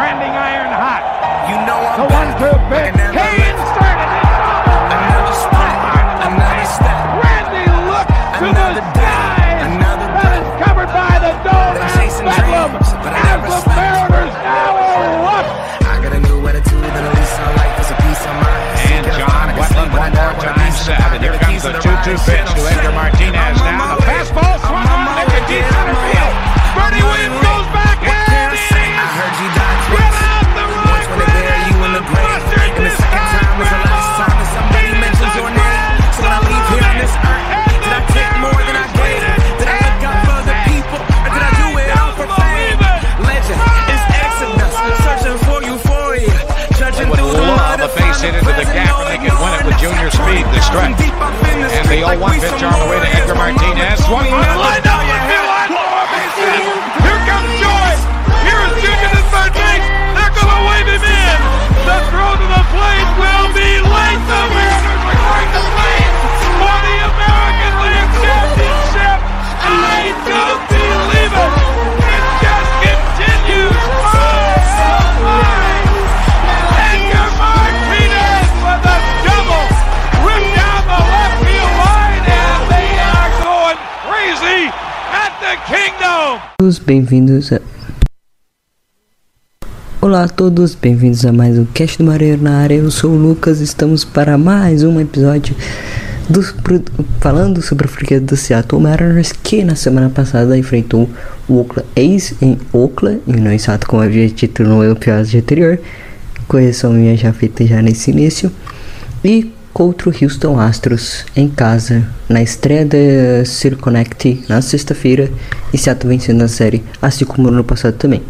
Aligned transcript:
branding 0.00 0.32
iron 0.32 0.72
hot. 0.72 1.04
You 1.52 1.56
know 1.68 1.76
I'm 1.76 2.00
The 2.00 2.06
back. 2.08 2.40
one-two 2.40 2.56
pitch. 2.72 2.88
Like 2.88 2.96
I 2.96 3.04
never 3.04 3.12
He 3.12 3.20
left. 3.20 3.52
inserted 3.52 4.10
it. 4.16 4.24
Another 4.96 5.36
step, 5.44 5.76
another 6.24 6.68
step. 6.80 6.98
Randy 7.20 7.64
looked 7.84 8.08
to 8.08 8.40
the 8.40 8.48
Another 8.48 8.84
day, 8.96 9.04
skies. 9.04 9.60
another 9.76 10.08
That 10.16 10.32
is 10.40 10.48
covered 10.64 10.90
by 10.96 11.14
the 11.20 11.32
dome 11.44 11.74
Been 11.76 11.84
and 11.84 11.92
chasing 12.00 12.26
bedlam 12.32 12.70
dreams, 12.80 12.90
but 13.04 13.12
I 13.12 13.28
as 13.44 13.60
the. 13.60 13.76
Mariners 13.76 14.34
now 14.40 14.72
erupt. 15.04 15.52
I 15.84 15.94
got 16.00 16.12
a 16.16 16.20
new 16.24 16.38
attitude 16.48 16.80
and 16.80 17.04
at 17.04 17.12
least 17.20 17.34
I 17.36 17.48
like 17.60 17.72
there's 17.76 17.92
a 17.92 17.98
piece 18.00 18.22
of 18.24 18.34
mind. 18.40 18.72
And 18.96 19.04
John 19.20 19.46
Wetland 19.60 19.90
one 20.00 20.12
more 20.16 20.32
time 20.40 20.72
set. 20.80 20.96
And 21.12 21.20
here 21.20 21.36
comes 21.44 21.60
the 21.68 21.76
2-2 21.76 22.16
pitch 22.24 22.48
to 22.56 22.60
Edgar 22.72 22.92
Martinez 22.96 23.58
now. 23.68 23.99
the 52.00 52.06
0-1 52.06 52.40
pitch 52.40 52.62
on 52.62 52.78
the 52.80 52.90
way 52.90 52.98
to 52.98 53.08
Edgar 53.14 53.34
Martinez. 53.34 54.04
Swung. 54.04 54.89
Bem-vindos 86.90 87.52
a... 87.52 87.60
Olá 90.00 90.24
a 90.24 90.28
todos, 90.28 90.74
bem-vindos 90.74 91.24
a 91.24 91.32
mais 91.32 91.56
um 91.56 91.64
Cast 91.66 91.98
do 91.98 92.02
Marinheiro 92.02 92.42
na 92.42 92.58
área. 92.58 92.74
Eu 92.74 92.90
sou 92.90 93.12
o 93.12 93.16
Lucas, 93.16 93.60
estamos 93.60 94.04
para 94.04 94.36
mais 94.36 94.82
um 94.82 94.98
episódio 94.98 95.54
pro- 96.64 96.82
falando 97.20 97.62
sobre 97.62 97.86
a 97.86 97.88
franquia 97.88 98.20
do 98.20 98.36
Seattle 98.36 98.82
Mariners 98.82 99.30
que 99.30 99.62
na 99.62 99.76
semana 99.76 100.10
passada 100.10 100.58
enfrentou 100.58 101.08
o 101.48 101.58
Oakland 101.58 101.88
A's 101.94 102.34
em 102.42 102.58
Oakland 102.72 103.20
e 103.24 103.36
não 103.36 103.52
exato 103.52 103.86
como 103.86 104.02
havia 104.02 104.28
dito 104.28 104.64
no 104.64 104.82
episódio 104.82 105.38
anterior. 105.38 105.78
Correção 106.48 106.92
minha 106.92 107.16
já 107.16 107.32
feita 107.32 107.64
já 107.64 107.80
nesse 107.80 108.10
início 108.10 108.50
e 109.24 109.52
contra 109.72 110.08
o 110.08 110.12
Houston 110.12 110.58
Astros 110.58 111.24
em 111.36 111.48
casa 111.48 112.06
na 112.28 112.42
estreia 112.42 112.84
da 112.84 113.44
Circonnect 113.44 114.44
na 114.48 114.60
sexta-feira 114.60 115.30
e 115.72 115.78
Seattle 115.78 116.08
vencendo 116.08 116.42
a 116.42 116.48
série, 116.48 116.82
assim 117.00 117.24
como 117.24 117.48
no 117.48 117.54
ano 117.54 117.64
passado 117.64 117.94
também. 117.94 118.22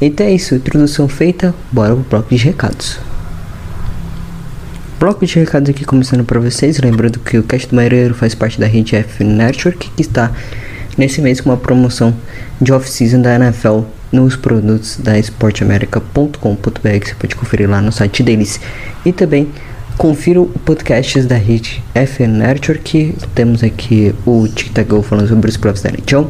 Então 0.00 0.26
é 0.26 0.32
isso, 0.32 0.54
introdução 0.54 1.08
feita, 1.08 1.54
bora 1.70 1.94
pro 1.94 2.04
bloco 2.04 2.34
de 2.34 2.44
recados. 2.44 2.98
Bloco 5.00 5.26
de 5.26 5.34
recados 5.38 5.70
aqui 5.70 5.84
começando 5.84 6.24
para 6.24 6.38
vocês, 6.38 6.78
lembrando 6.78 7.18
que 7.18 7.36
o 7.38 7.42
Cast 7.42 7.68
do 7.68 7.76
Marinheiro 7.76 8.14
faz 8.14 8.34
parte 8.34 8.60
da 8.60 8.66
rede 8.66 8.94
F 8.94 9.24
Network 9.24 9.90
que 9.90 10.02
está 10.02 10.30
nesse 10.96 11.20
mês 11.20 11.40
com 11.40 11.50
uma 11.50 11.56
promoção 11.56 12.14
de 12.60 12.72
off-season 12.72 13.20
da 13.20 13.34
NFL 13.34 13.80
nos 14.12 14.36
produtos 14.36 14.98
da 14.98 15.18
esporteamerica.com.br 15.18 16.38
você 16.38 17.14
pode 17.14 17.34
conferir 17.34 17.68
lá 17.68 17.80
no 17.80 17.90
site 17.90 18.22
deles 18.22 18.60
e 19.04 19.12
também 19.12 19.48
confira 19.96 20.40
os 20.40 20.50
podcasts 20.64 21.26
da 21.26 21.36
rede 21.36 21.82
FN 21.94 22.38
Network. 22.38 23.14
Temos 23.34 23.62
aqui 23.62 24.14
o 24.26 24.46
Tic 24.48 24.72
Tac 24.72 24.88
Go 24.88 25.02
falando 25.02 25.28
sobre 25.28 25.50
os 25.50 25.56
playoffs 25.56 25.82
da 25.82 25.90
NHL 25.90 26.28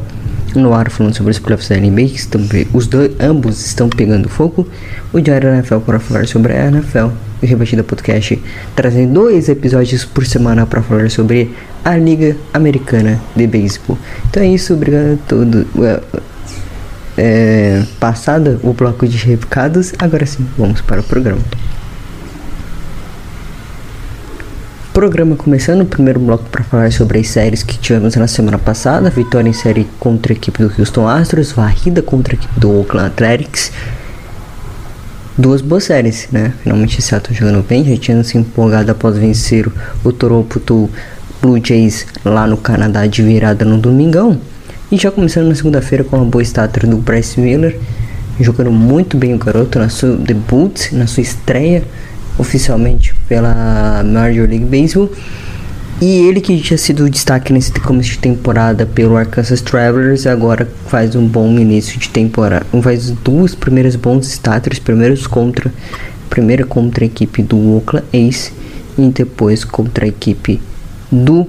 no 0.55 0.75
ar 0.75 0.91
falando 0.91 1.17
sobre 1.17 1.31
os 1.31 1.39
playoffs 1.39 1.69
da 1.69 1.77
NBA 1.77 2.09
que 2.09 2.17
estão, 2.17 2.41
os 2.73 2.87
dois, 2.87 3.13
ambos 3.21 3.65
estão 3.65 3.89
pegando 3.89 4.29
fogo. 4.29 4.69
O 5.13 5.21
Diário 5.21 5.49
NFL 5.49 5.79
para 5.79 5.99
falar 5.99 6.27
sobre 6.27 6.53
a 6.53 6.67
NFL 6.67 7.09
o 7.43 7.47
Rebatida 7.47 7.83
Podcast 7.83 8.41
trazendo 8.77 9.15
dois 9.15 9.49
episódios 9.49 10.05
por 10.05 10.25
semana 10.27 10.67
para 10.67 10.83
falar 10.83 11.11
sobre 11.11 11.55
a 11.85 11.97
Liga 11.97 12.37
Americana 12.53 13.21
de 13.35 13.47
Beisebol. 13.47 13.99
Então 14.31 14.43
é 14.43 14.47
isso, 14.47 14.75
obrigado 14.75 15.15
a 15.15 15.29
todos 15.29 15.67
é, 17.17 17.83
passada 18.01 18.59
o 18.63 18.73
bloco 18.73 19.07
de 19.07 19.17
recados, 19.19 19.93
agora 19.99 20.25
sim, 20.25 20.47
vamos 20.57 20.81
para 20.81 21.01
o 21.01 21.05
programa. 21.05 21.43
Programa 24.93 25.37
começando, 25.37 25.81
o 25.81 25.87
primeiro 25.87 26.21
bloco 26.21 26.45
para 26.51 26.63
falar 26.63 26.93
sobre 26.93 27.19
as 27.19 27.29
séries 27.29 27.63
que 27.63 27.79
tivemos 27.79 28.15
na 28.15 28.29
semana 28.29 28.59
passada. 28.59 29.09
Vitória 29.09 29.49
em 29.49 29.53
série 29.55 29.89
contra 29.99 30.35
a 30.35 30.37
equipe 30.37 30.63
do 30.63 30.71
Houston 30.79 31.09
Astros, 31.09 31.51
varrida 31.51 32.03
contra 32.03 32.35
a 32.35 32.37
equipe 32.37 32.61
do 32.61 32.71
Oakland 32.71 33.07
Athletics. 33.07 33.73
Duas 35.39 35.63
boas 35.63 35.85
séries, 35.85 36.29
né? 36.31 36.53
Finalmente 36.63 36.99
o 36.99 37.03
Seattle 37.03 37.35
jogando 37.35 37.67
bem, 37.67 37.83
já 37.83 37.97
tinha 37.97 38.23
se 38.23 38.37
empolgado 38.37 38.93
após 38.93 39.17
vencer 39.17 39.67
o 40.05 40.13
Toronto 40.13 40.91
Blue 41.41 41.59
Jays 41.65 42.07
lá 42.23 42.47
no 42.47 42.59
Canadá 42.59 43.07
de 43.07 43.23
virada 43.23 43.65
no 43.65 43.79
domingão. 43.79 44.39
E 44.91 44.99
já 44.99 45.11
começando 45.11 45.49
na 45.49 45.55
segunda-feira 45.55 46.05
com 46.05 46.17
uma 46.17 46.27
boa 46.27 46.43
estátua 46.43 46.87
do 46.87 46.99
Bryce 46.99 47.41
Miller, 47.41 47.81
jogando 48.39 48.71
muito 48.71 49.17
bem 49.17 49.33
o 49.33 49.39
garoto 49.39 49.79
na 49.79 49.89
sua 49.89 50.15
debut, 50.17 50.93
na 50.93 51.07
sua 51.07 51.23
estreia 51.23 51.83
oficialmente 52.39 53.15
pela 53.29 54.03
Major 54.05 54.49
League 54.49 54.65
Baseball. 54.65 55.11
E 56.01 56.27
ele 56.27 56.41
que 56.41 56.61
tinha 56.61 56.77
sido 56.77 57.09
destaque 57.09 57.53
nesse 57.53 57.73
começo 57.73 58.11
de 58.11 58.19
temporada 58.19 58.85
pelo 58.85 59.17
Arkansas 59.17 59.61
Travelers, 59.61 60.27
agora 60.27 60.69
faz 60.89 61.15
um 61.15 61.27
bom 61.27 61.49
início 61.59 61.99
de 61.99 62.09
temporada. 62.09 62.67
Faz 62.83 63.11
duas 63.11 63.55
primeiras 63.55 63.95
bons 63.95 64.27
status, 64.27 64.81
primeiros 64.81 65.29
contra, 65.29 65.73
primeira 66.29 66.65
contra 66.65 67.05
a 67.05 67.07
equipe 67.07 67.43
do 67.43 67.77
Oakland 67.77 68.05
A's 68.13 68.53
e 68.99 69.09
depois 69.11 69.63
contra 69.65 70.05
a 70.05 70.09
equipe 70.09 70.61
do 71.11 71.47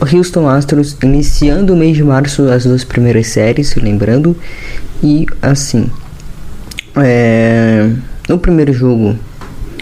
Houston 0.00 0.48
Astros, 0.48 0.96
iniciando 1.02 1.74
o 1.74 1.76
mês 1.76 1.96
de 1.96 2.04
março 2.04 2.48
as 2.50 2.64
duas 2.64 2.84
primeiras 2.84 3.26
séries, 3.26 3.74
lembrando. 3.74 4.36
E 5.02 5.26
assim, 5.42 5.90
é, 6.96 7.90
no 8.28 8.38
primeiro 8.38 8.72
jogo, 8.72 9.18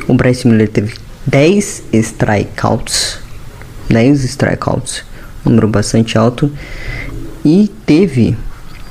o 0.09 0.15
Bryce 0.15 0.47
Miller 0.47 0.69
teve 0.69 0.95
10 1.27 1.85
strikeouts. 1.93 3.19
10 3.89 4.25
strikeouts, 4.25 5.05
número 5.45 5.69
bastante 5.69 6.19
alto. 6.19 6.51
E 7.45 7.71
teve 7.85 8.37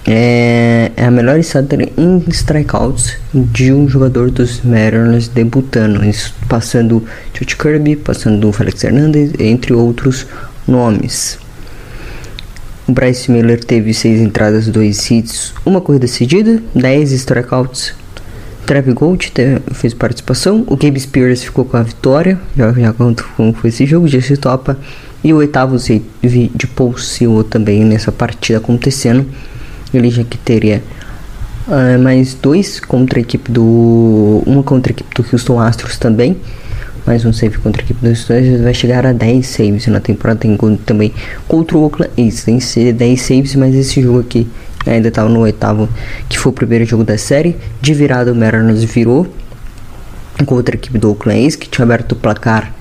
é, 0.07 0.91
a 0.97 1.09
melhor 1.09 1.39
starter 1.39 1.91
em 1.97 2.23
strikeouts 2.29 3.17
de 3.33 3.73
um 3.73 3.87
jogador 3.87 4.29
dos 4.29 4.61
Mariners 4.61 5.27
debutando, 5.27 5.99
passando 6.47 7.03
George 7.33 7.55
Kirby, 7.55 7.95
passando 7.95 8.51
Felix 8.51 8.83
Hernandez, 8.83 9.31
entre 9.39 9.73
outros 9.73 10.27
nomes. 10.67 11.39
O 12.87 12.91
Bryce 12.91 13.31
Miller 13.31 13.63
teve 13.63 13.93
6 13.93 14.21
entradas, 14.21 14.67
2 14.67 15.11
hits, 15.11 15.53
uma 15.65 15.81
corrida 15.81 16.07
cedida, 16.07 16.61
10 16.75 17.11
strikeouts. 17.13 17.95
Travis 18.65 18.93
Gold 18.93 19.31
fez 19.73 19.93
participação. 19.93 20.63
O 20.67 20.75
Gabe 20.75 20.99
Spears 20.99 21.43
ficou 21.43 21.63
com 21.63 21.77
a 21.77 21.83
vitória. 21.83 22.39
Já, 22.57 22.71
já 22.73 22.93
conto 22.93 23.27
como 23.37 23.53
foi 23.53 23.69
esse 23.69 23.85
jogo. 23.85 24.07
Jesse 24.07 24.35
Topa. 24.35 24.77
E 25.23 25.33
o 25.33 25.37
oitavo 25.37 25.79
save 25.79 26.51
de 26.53 26.67
Paul 26.67 26.97
Sewell 26.97 27.43
também 27.43 27.83
nessa 27.83 28.11
partida 28.11 28.59
acontecendo. 28.59 29.25
Ele 29.93 30.09
já 30.09 30.23
que 30.23 30.37
teria 30.37 30.83
ah, 31.67 31.97
mais 31.97 32.33
dois 32.35 32.79
contra 32.79 33.19
a 33.19 33.21
equipe 33.21 33.51
do. 33.51 34.43
Uma 34.45 34.61
contra 34.63 34.91
a 34.91 34.93
equipe 34.93 35.15
do 35.15 35.25
Houston 35.31 35.59
Astros 35.59 35.97
também. 35.97 36.37
Mais 37.07 37.23
um 37.23 37.31
save 37.31 37.57
contra 37.59 37.81
a 37.81 37.85
equipe 37.85 38.01
do 38.01 38.09
Houston 38.09 38.33
Astros. 38.33 38.61
Vai 38.61 38.73
chegar 38.73 39.05
a 39.05 39.13
10 39.13 39.45
saves 39.47 39.87
na 39.87 39.99
temporada. 39.99 40.39
Tem 40.39 40.57
também 40.85 41.13
contra 41.47 41.77
o 41.77 41.83
Oakland 41.83 42.11
A's. 42.17 42.43
Tem 42.43 42.57
que 42.57 42.63
ser 42.63 42.93
10 42.93 43.21
saves, 43.21 43.55
mas 43.55 43.73
esse 43.73 44.01
jogo 44.01 44.19
aqui 44.19 44.47
ainda 44.85 45.07
estava 45.07 45.29
no 45.29 45.39
oitavo, 45.39 45.89
que 46.29 46.37
foi 46.37 46.51
o 46.51 46.53
primeiro 46.53 46.85
jogo 46.85 47.03
da 47.03 47.17
série. 47.17 47.55
De 47.81 47.93
virada, 47.93 48.31
o 48.31 48.35
Mariners 48.35 48.83
virou 48.83 49.27
contra 50.45 50.75
a 50.75 50.77
equipe 50.77 50.97
do 50.97 51.09
Oakland 51.09 51.45
A's, 51.47 51.55
que 51.55 51.69
tinha 51.69 51.83
aberto 51.83 52.11
o 52.11 52.15
placar, 52.15 52.73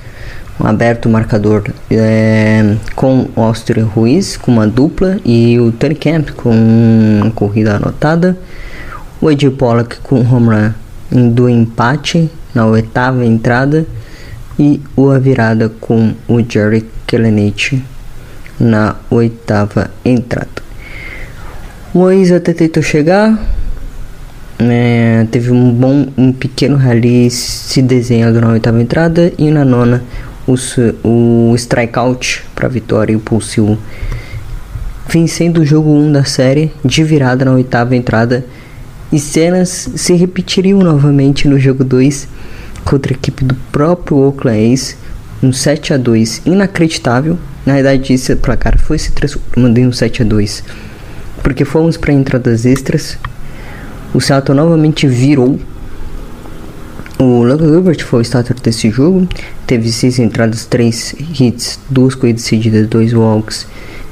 um 0.61 0.67
aberto 0.67 1.07
o 1.07 1.09
marcador 1.09 1.65
é, 1.91 2.77
com 2.95 3.29
o 3.35 3.41
Austin 3.41 3.81
Ruiz, 3.81 4.37
com 4.37 4.53
uma 4.53 4.67
dupla, 4.67 5.19
e 5.25 5.59
o 5.59 5.73
Tony 5.73 5.95
Camp 5.95 6.31
com 6.31 6.51
uma 6.51 7.31
corrida 7.31 7.77
anotada. 7.77 8.37
O 9.21 9.31
Ed 9.31 9.49
Pollock 9.51 9.99
com 10.01 10.21
home 10.21 10.49
run 11.11 11.31
do 11.33 11.49
empate 11.49 12.31
na 12.55 12.67
oitava 12.67 13.25
entrada 13.25 13.87
e 14.59 14.81
a 14.97 15.19
virada 15.19 15.69
com 15.69 16.13
o 16.29 16.41
Jerry 16.41 16.87
Kellenich 17.07 17.83
na 18.59 18.97
oitava 19.11 19.91
entrada. 20.05 20.64
Mois 21.95 22.33
até 22.33 22.53
tentou 22.53 22.83
chegar, 22.83 23.39
né, 24.59 25.29
teve 25.31 25.53
um 25.53 25.73
bom, 25.73 26.09
um 26.19 26.33
pequeno 26.33 26.77
rally 26.77 27.31
se 27.31 27.81
desenhando 27.81 28.41
na 28.41 28.49
oitava 28.49 28.83
entrada 28.83 29.33
e 29.39 29.49
na 29.49 29.65
nona 29.65 30.03
o, 30.45 30.57
o 31.09 31.55
strikeout 31.55 32.45
para 32.53 32.67
vitória 32.67 33.13
e 33.13 33.17
o 33.17 33.21
Pulsil 33.21 33.79
vencendo 35.09 35.59
o 35.59 35.65
jogo 35.65 35.89
1 35.89 36.11
da 36.11 36.25
série 36.25 36.73
de 36.85 37.05
virada 37.05 37.45
na 37.45 37.53
oitava 37.53 37.95
entrada 37.95 38.45
e 39.13 39.21
cenas 39.21 39.89
se 39.95 40.15
repetiriam 40.15 40.81
novamente 40.81 41.47
no 41.47 41.61
jogo 41.61 41.85
2 41.85 42.27
contra 42.85 43.13
a 43.13 43.15
equipe 43.15 43.45
do 43.45 43.55
próprio 43.71 44.17
Oakland 44.19 44.73
A's, 44.73 44.97
um 45.41 45.53
7 45.53 45.95
a 45.95 45.97
2 45.97 46.43
inacreditável. 46.45 47.39
Na 47.65 47.75
verdade, 47.75 48.13
esse 48.13 48.35
placar 48.35 48.79
foi 48.81 48.99
se 48.99 49.13
transformando 49.13 49.79
em 49.79 49.87
um 49.87 49.93
7 49.93 50.23
a 50.23 50.25
2 50.25 50.65
porque 51.45 51.65
fomos 51.65 51.97
para 51.99 52.13
entradas 52.13 52.65
extras. 52.65 53.19
O 54.15 54.21
Seattle 54.21 54.57
novamente 54.57 55.07
virou. 55.07 55.61
O 57.19 57.45
Logan 57.45 57.67
Gilbert 57.67 58.03
foi 58.03 58.21
o 58.21 58.23
starter 58.23 58.57
desse 58.61 58.91
jogo. 58.91 59.29
Teve 59.67 59.93
6 59.93 60.19
entradas, 60.19 60.65
3 60.65 61.15
hits, 61.39 61.79
2 61.91 62.15
corridas 62.15 62.43
cedidas, 62.43 62.89
2 62.89 63.13
walks 63.13 63.67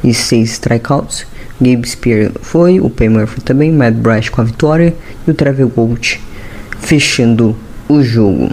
e 0.04 0.12
6 0.12 0.52
strikeouts. 0.52 1.26
Gabe 1.60 1.88
Spear 1.88 2.32
foi, 2.42 2.80
o 2.80 2.90
Pay 2.90 3.08
Murphy 3.08 3.40
também, 3.40 3.72
Matt 3.72 3.94
Brash 3.94 4.28
com 4.28 4.40
a 4.40 4.44
vitória 4.44 4.94
e 5.26 5.30
o 5.30 5.34
Trevor 5.34 5.68
Gold 5.68 6.20
fechando 6.80 7.56
o 7.88 8.02
jogo. 8.02 8.50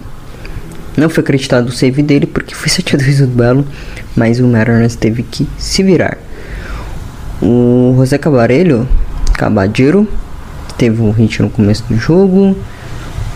Não 0.95 1.09
foi 1.09 1.21
acreditado 1.21 1.67
o 1.67 1.71
save 1.71 2.01
dele 2.01 2.27
porque 2.27 2.55
foi 2.55 2.69
7 2.69 2.95
a 2.95 2.99
2 2.99 3.19
do 3.19 3.27
Belo, 3.27 3.67
mas 4.15 4.39
o 4.39 4.47
Mariners 4.47 4.95
teve 4.95 5.23
que 5.23 5.47
se 5.57 5.83
virar. 5.83 6.17
O 7.41 7.93
José 7.97 8.17
Cabarelho, 8.17 8.87
Cabadiro, 9.33 10.07
teve 10.77 11.01
um 11.01 11.11
hit 11.11 11.41
no 11.41 11.49
começo 11.49 11.83
do 11.87 11.95
jogo. 11.95 12.55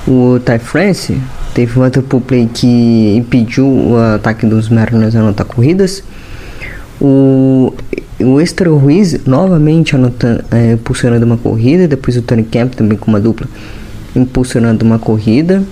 O 0.07 0.39
Ty 0.39 0.59
France 0.59 1.17
teve 1.53 1.79
um 1.79 1.89
triple 1.89 2.19
play 2.19 2.49
que 2.53 3.15
impediu 3.15 3.65
o 3.65 3.97
ataque 3.97 4.45
dos 4.45 4.67
Mariners 4.69 5.15
a 5.15 5.19
anotar 5.19 5.45
corridas. 5.45 6.03
O, 6.99 7.73
o 8.19 8.41
Extra 8.41 8.69
Ruiz 8.69 9.25
novamente 9.25 9.95
anotando, 9.95 10.43
é, 10.51 10.73
impulsionando 10.73 11.25
uma 11.25 11.37
corrida. 11.37 11.87
Depois 11.87 12.17
o 12.17 12.21
Tony 12.21 12.43
Camp 12.43 12.73
também 12.73 12.97
com 12.97 13.09
uma 13.09 13.19
dupla 13.19 13.47
impulsionando 14.15 14.85
uma 14.85 14.99
corrida. 14.99 15.63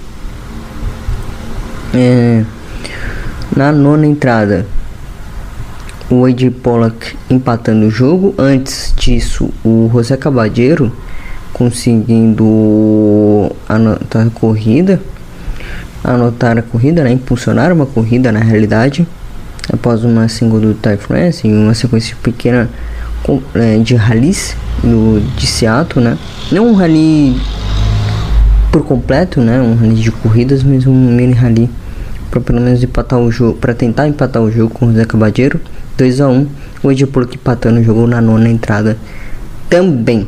É, 1.94 2.44
na 3.56 3.72
nona 3.72 4.06
entrada, 4.06 4.66
o 6.12 6.28
Ed 6.28 6.50
Pollack 6.52 7.16
empatando 7.30 7.86
o 7.86 7.90
jogo. 7.90 8.36
Antes 8.38 8.94
disso, 8.98 9.50
o 9.64 9.90
José 9.92 10.18
Cabadeiro 10.18 10.92
conseguindo 11.54 13.52
anotar 13.68 14.28
a 14.28 14.30
corrida. 14.30 15.02
Anotar 16.04 16.58
a 16.58 16.62
corrida, 16.62 17.04
né? 17.04 17.12
Impulsionar 17.12 17.72
uma 17.72 17.86
corrida 17.86 18.32
na 18.32 18.40
realidade. 18.40 19.08
Após 19.72 20.04
uma 20.04 20.28
single 20.28 20.60
do 20.60 20.74
Ty 20.74 20.98
e 21.46 21.48
uma 21.48 21.74
sequência 21.74 22.16
pequena 22.22 22.70
é, 23.56 23.78
de 23.78 23.96
rallies 23.96 24.56
no, 24.84 25.22
de 25.38 25.48
Seattle, 25.48 26.04
né? 26.04 26.18
Não 26.52 26.68
um 26.68 26.74
rally 26.74 27.40
por 28.72 28.84
completo, 28.84 29.40
né? 29.40 29.62
Um 29.62 29.76
rally 29.76 29.96
de 29.96 30.12
corridas, 30.12 30.64
mas 30.64 30.86
um 30.86 30.94
mini 30.94 31.34
rally 31.34 31.70
para 32.32 32.40
pelo 32.40 32.62
menos 32.62 32.82
empatar 32.82 33.20
o 33.20 33.30
jogo, 33.30 33.58
para 33.60 33.74
tentar 33.74 34.08
empatar 34.08 34.42
o 34.42 34.50
jogo 34.50 34.74
com 34.74 34.88
o 34.88 34.94
Zé 34.94 35.04
Cabadeiro, 35.04 35.60
2 36.02 36.20
a 36.20 36.28
1. 36.28 36.48
O 36.82 36.92
Edipolo 36.92 37.30
empatando 37.32 37.84
jogou 37.84 38.08
na 38.08 38.20
nona 38.20 38.50
entrada 38.50 38.98
também. 39.70 40.28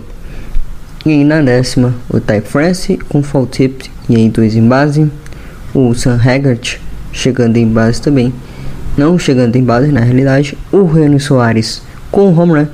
E 1.04 1.24
na 1.24 1.42
décima, 1.42 1.96
o 2.08 2.20
Ty 2.20 2.42
France 2.42 3.00
com 3.10 3.24
fall 3.24 3.48
tip 3.48 3.90
e 4.08 4.16
aí 4.16 4.30
dois 4.30 4.56
em 4.56 4.68
base. 4.68 5.10
O 5.74 5.96
Sam 5.96 6.20
Haggart 6.24 6.78
chegando 7.12 7.58
em 7.58 7.68
base 7.68 8.00
também. 8.00 8.32
Não 8.96 9.18
chegando 9.18 9.56
em 9.56 9.64
base 9.64 9.92
na 9.92 10.02
realidade. 10.02 10.56
O 10.72 10.86
Renan 10.86 11.18
Soares 11.18 11.82
com 12.12 12.32
home 12.32 12.54
run. 12.54 12.68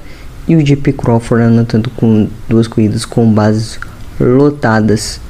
E 0.46 0.58
o 0.58 0.62
JP 0.62 0.92
Crawford 0.94 1.46
anotando 1.46 1.90
com 1.92 2.28
duas 2.50 2.68
corridas 2.68 3.06
com 3.06 3.32
bases 3.32 3.80
lotadas. 4.20 5.22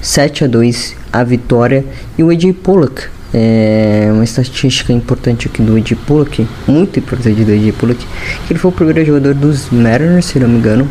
7 0.00 0.44
a 0.44 0.48
2 0.48 0.96
a 1.12 1.22
vitória. 1.22 1.84
E 2.18 2.24
o 2.24 2.30
AJ 2.30 2.52
Pollock 2.64 3.04
é, 3.34 4.10
uma 4.12 4.24
estatística 4.24 4.92
importante 4.92 5.48
aqui 5.48 5.62
do 5.62 5.78
Ed 5.78 5.94
Bullock, 6.06 6.46
muito 6.66 6.98
importante 6.98 7.44
do 7.44 7.50
Ed 7.50 7.72
Bullock, 7.72 8.06
que 8.46 8.52
ele 8.52 8.58
foi 8.58 8.70
o 8.70 8.74
primeiro 8.74 9.04
jogador 9.04 9.34
dos 9.34 9.70
Mariners, 9.70 10.26
se 10.26 10.38
não 10.38 10.48
me 10.48 10.58
engano, 10.58 10.88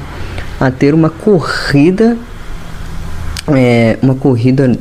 a 0.60 0.72
ter 0.72 0.94
uma 0.94 1.10
corrida, 1.10 2.18
é, 3.48 3.98
uma 4.02 4.16
corrida, 4.16 4.72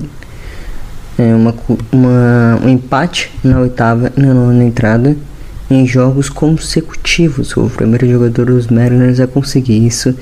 é, 1.18 1.34
uma, 1.34 1.54
uma, 1.92 2.60
um 2.64 2.68
empate 2.68 3.30
na 3.44 3.60
oitava 3.60 4.10
na 4.16 4.32
nona 4.32 4.64
entrada 4.64 5.16
em 5.70 5.86
jogos 5.86 6.28
consecutivos. 6.28 7.52
Foi 7.52 7.64
o 7.66 7.70
primeiro 7.70 8.08
jogador 8.08 8.46
dos 8.46 8.68
Mariners 8.68 9.20
a 9.20 9.26
conseguir 9.26 9.86
isso 9.86 10.14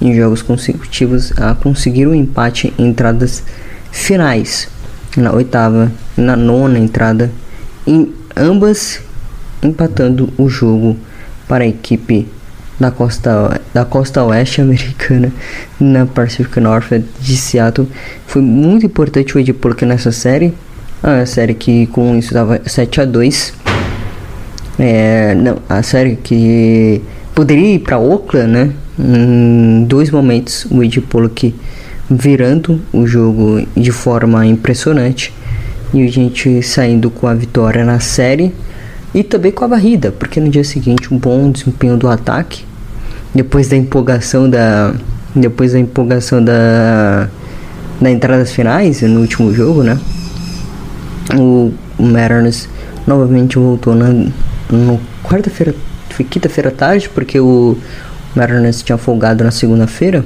em 0.00 0.14
jogos 0.14 0.40
consecutivos, 0.40 1.32
a 1.38 1.54
conseguir 1.54 2.06
um 2.06 2.14
empate 2.14 2.72
em 2.78 2.86
entradas 2.88 3.42
finais 3.92 4.68
na 5.16 5.32
oitava 5.32 5.90
na 6.16 6.36
nona 6.36 6.78
entrada, 6.78 7.30
em 7.86 8.12
ambas 8.36 9.00
empatando 9.62 10.32
o 10.38 10.48
jogo 10.48 10.96
para 11.48 11.64
a 11.64 11.66
equipe 11.66 12.26
da 12.78 12.90
costa, 12.90 13.60
da 13.74 13.84
costa 13.84 14.24
oeste 14.24 14.60
americana 14.62 15.32
na 15.78 16.06
Pacific 16.06 16.58
Northwest 16.60 17.04
de 17.20 17.36
Seattle. 17.36 17.88
Foi 18.26 18.40
muito 18.40 18.86
importante 18.86 19.36
o 19.36 19.40
Ed 19.40 19.52
Polk 19.52 19.84
nessa 19.84 20.12
série, 20.12 20.54
a 21.02 21.26
série 21.26 21.54
que 21.54 21.86
com 21.88 22.16
isso 22.16 22.32
dava 22.32 22.60
7 22.64 23.00
a 23.00 23.04
2 23.04 23.54
é, 24.82 25.34
não, 25.34 25.58
a 25.68 25.82
série 25.82 26.16
que 26.16 27.02
poderia 27.34 27.74
ir 27.74 27.80
para 27.80 27.98
Oakland, 27.98 28.50
né? 28.50 28.72
Em 28.98 29.84
dois 29.84 30.10
momentos 30.10 30.66
o 30.70 30.82
Ed 30.82 31.00
Polk 31.02 31.54
virando 32.10 32.80
o 32.92 33.06
jogo 33.06 33.64
de 33.76 33.92
forma 33.92 34.44
impressionante 34.44 35.32
e 35.94 36.02
a 36.02 36.08
gente 36.08 36.60
saindo 36.62 37.08
com 37.08 37.28
a 37.28 37.34
vitória 37.34 37.84
na 37.84 38.00
série 38.00 38.52
e 39.14 39.22
também 39.22 39.52
com 39.52 39.64
a 39.64 39.68
barrida, 39.68 40.10
porque 40.10 40.40
no 40.40 40.48
dia 40.48 40.64
seguinte 40.64 41.12
um 41.14 41.18
bom 41.18 41.50
desempenho 41.50 41.96
do 41.96 42.08
ataque 42.08 42.64
depois 43.32 43.68
da 43.68 43.76
empolgação 43.76 44.50
da 44.50 44.92
depois 45.34 45.72
da 45.72 45.78
empolgação 45.78 46.42
da 46.42 47.28
da 48.00 48.10
entradas 48.10 48.50
finais 48.50 49.02
no 49.02 49.20
último 49.20 49.52
jogo, 49.54 49.82
né? 49.82 49.98
O, 51.36 51.72
Mariners 51.98 52.68
novamente 53.06 53.58
voltou 53.58 53.94
na 53.94 54.24
quarta-feira, 55.22 55.74
quinta-feira 56.30 56.70
tarde, 56.70 57.08
porque 57.10 57.38
o 57.38 57.76
Mariners 58.34 58.82
tinha 58.82 58.96
folgado 58.96 59.44
na 59.44 59.50
segunda-feira 59.50 60.24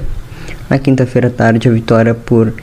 na 0.69 0.79
quinta-feira 0.79 1.27
à 1.27 1.31
tarde, 1.31 1.67
a 1.67 1.71
vitória 1.71 2.13
por 2.13 2.53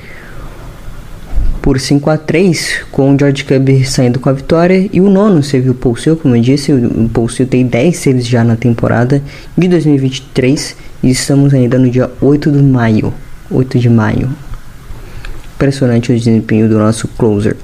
por 1.61 1.79
5 1.79 2.11
a 2.11 2.19
3 2.19 2.87
com 2.91 3.15
o 3.15 3.19
George 3.19 3.45
Cubby 3.45 3.85
saindo 3.85 4.19
com 4.19 4.29
a 4.29 4.33
vitória. 4.33 4.91
E 4.93 5.01
o 5.01 5.09
nono 5.09 5.45
serviu 5.45 5.71
o 5.71 5.75
Paul 5.77 5.95
como 6.21 6.35
eu 6.35 6.43
disse, 6.43 6.73
o 6.73 7.09
Paul 7.09 7.29
tem 7.49 7.65
10 7.65 7.97
saves 7.97 8.27
já 8.27 8.43
na 8.43 8.57
temporada 8.57 9.23
de 9.57 9.69
2023 9.69 10.77
e 11.05 11.11
estamos 11.11 11.55
ainda 11.55 11.79
no 11.79 11.89
dia 11.89 12.11
8 12.21 12.51
de 12.51 12.61
maio 12.61 13.15
8 13.49 13.79
de 13.79 13.89
maio. 13.89 14.31
Impressionante 15.55 16.11
o 16.11 16.17
desempenho 16.17 16.69
do 16.69 16.79
nosso 16.79 17.07
closer. 17.07 17.57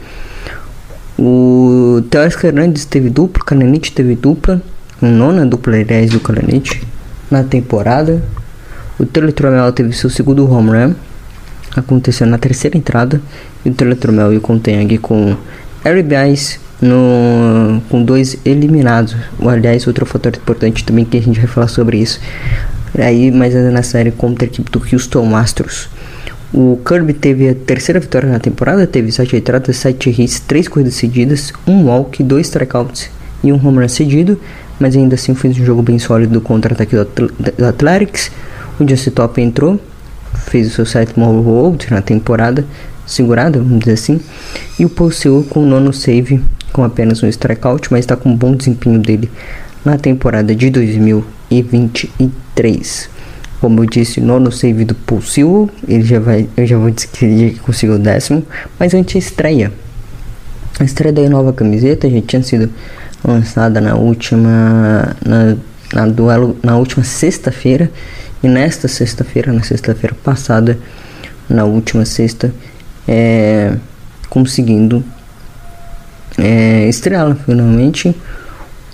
O 1.19 2.01
Teoscar 2.09 2.47
Hernandes 2.47 2.85
teve 2.85 3.11
dupla, 3.11 3.45
Cananite 3.45 3.91
teve 3.91 4.15
dupla 4.15 4.63
nona 5.01 5.47
dupla 5.47 5.77
aliás 5.77 6.11
do 6.11 6.21
Cananite 6.21 6.83
na 7.31 7.43
temporada 7.43 8.23
o 8.99 9.07
Teletromel 9.07 9.71
teve 9.73 9.93
seu 9.93 10.11
segundo 10.11 10.51
home 10.51 10.71
run, 10.71 10.95
aconteceu 11.77 12.27
na 12.27 12.39
terceira 12.39 12.77
entrada, 12.77 13.21
e 13.65 13.71
o 13.71 13.75
Teletromel 13.75 14.33
e 14.33 14.37
o 14.37 14.41
Conteng 14.41 14.99
com 14.99 15.37
RBIs 15.85 16.59
no, 16.81 17.81
com 17.89 18.03
dois 18.03 18.37
eliminados. 18.45 19.17
Aliás, 19.47 19.87
outro 19.87 20.07
fator 20.07 20.35
importante 20.35 20.85
também 20.85 21.05
que 21.05 21.17
a 21.17 21.23
gente 21.23 21.39
vai 21.39 21.49
falar 21.49 21.69
sobre 21.69 21.99
isso. 21.99 22.21
Aí, 22.99 23.31
mais 23.31 23.55
ainda 23.55 23.71
na 23.71 23.83
série 23.83 24.11
contra 24.11 24.47
a 24.47 24.49
equipe 24.49 24.71
do 24.71 24.83
Houston 24.93 25.37
Astros. 25.37 25.89
O 26.53 26.81
Kirby 26.85 27.13
teve 27.13 27.51
a 27.51 27.55
terceira 27.55 28.01
vitória 28.01 28.29
na 28.29 28.39
temporada, 28.39 28.87
teve 28.87 29.13
7 29.13 29.37
entradas, 29.37 29.77
7 29.77 30.11
hits, 30.11 30.41
3 30.41 30.67
corridas 30.67 30.95
cedidas, 30.95 31.53
1 31.67 31.85
walk, 31.85 32.23
2 32.23 32.47
strikeouts 32.47 33.11
e 33.45 33.53
um 33.53 33.57
home 33.57 33.81
run 33.81 33.89
cedido, 33.89 34.41
mas 34.81 34.97
ainda 34.97 35.15
assim 35.15 35.35
fez 35.35 35.61
um 35.61 35.65
jogo 35.65 35.83
bem 35.83 35.99
sólido 35.99 36.41
contra 36.41 36.73
o 36.73 36.75
ataque 36.75 36.97
do, 36.97 37.03
Atl 37.03 37.27
do 37.57 37.67
Athletics. 37.67 38.31
O 38.81 38.89
Jesse 38.89 39.11
Top 39.11 39.41
entrou 39.41 39.81
fez 40.49 40.69
o 40.69 40.71
seu 40.71 40.87
sétimo 40.87 41.43
hold 41.43 41.91
na 41.91 42.01
temporada, 42.01 42.65
segurada, 43.07 43.59
vamos 43.59 43.81
dizer 43.81 43.93
assim. 43.93 44.19
E 44.79 44.85
o 44.85 44.89
Paul 44.89 45.11
com 45.49 45.65
o 45.65 45.67
nono 45.67 45.93
save, 45.93 46.41
com 46.73 46.85
apenas 46.85 47.21
um 47.23 47.29
strikeout, 47.29 47.89
mas 47.91 48.01
está 48.01 48.17
com 48.17 48.31
um 48.31 48.37
bom 48.37 48.55
desempenho 48.55 49.01
dele 49.01 49.31
na 49.85 49.99
temporada 49.99 50.55
de 50.55 50.71
2023. 50.71 53.11
Como 53.61 53.83
eu 53.83 53.87
disse, 53.87 54.21
nono 54.21 54.53
save 54.53 54.85
do 54.85 54.95
Paul 54.95 55.21
ele 55.87 56.05
já 56.05 56.19
vai, 56.21 56.49
eu 56.57 56.67
já 56.67 56.79
vou 56.79 56.91
dizer 56.91 57.09
que 57.09 57.59
conseguiu 57.61 57.97
o 57.97 57.99
décimo, 57.99 58.45
mas 58.79 58.95
antes 58.95 59.17
a 59.17 59.19
estreia. 59.19 59.73
A 60.79 60.85
estreia 60.85 61.13
da 61.13 61.29
nova 61.29 61.53
camiseta 61.53 62.09
já 62.09 62.21
tinha 62.21 62.45
sido 62.45 62.71
lançada 63.25 63.81
na 63.81 63.97
última 63.97 65.17
na, 65.27 65.57
na 65.93 66.07
duelo 66.07 66.57
na 66.63 66.77
última 66.77 67.03
sexta-feira 67.03 67.91
e 68.43 68.49
nesta 68.49 68.89
sexta-feira, 68.89 69.53
na 69.53 69.63
sexta-feira 69.63 70.15
passada, 70.23 70.79
na 71.49 71.65
última 71.65 72.05
sexta, 72.05 72.53
é, 73.07 73.75
conseguindo 74.29 75.03
é, 76.37 76.89
estreá-la 76.89 77.35
finalmente. 77.35 78.15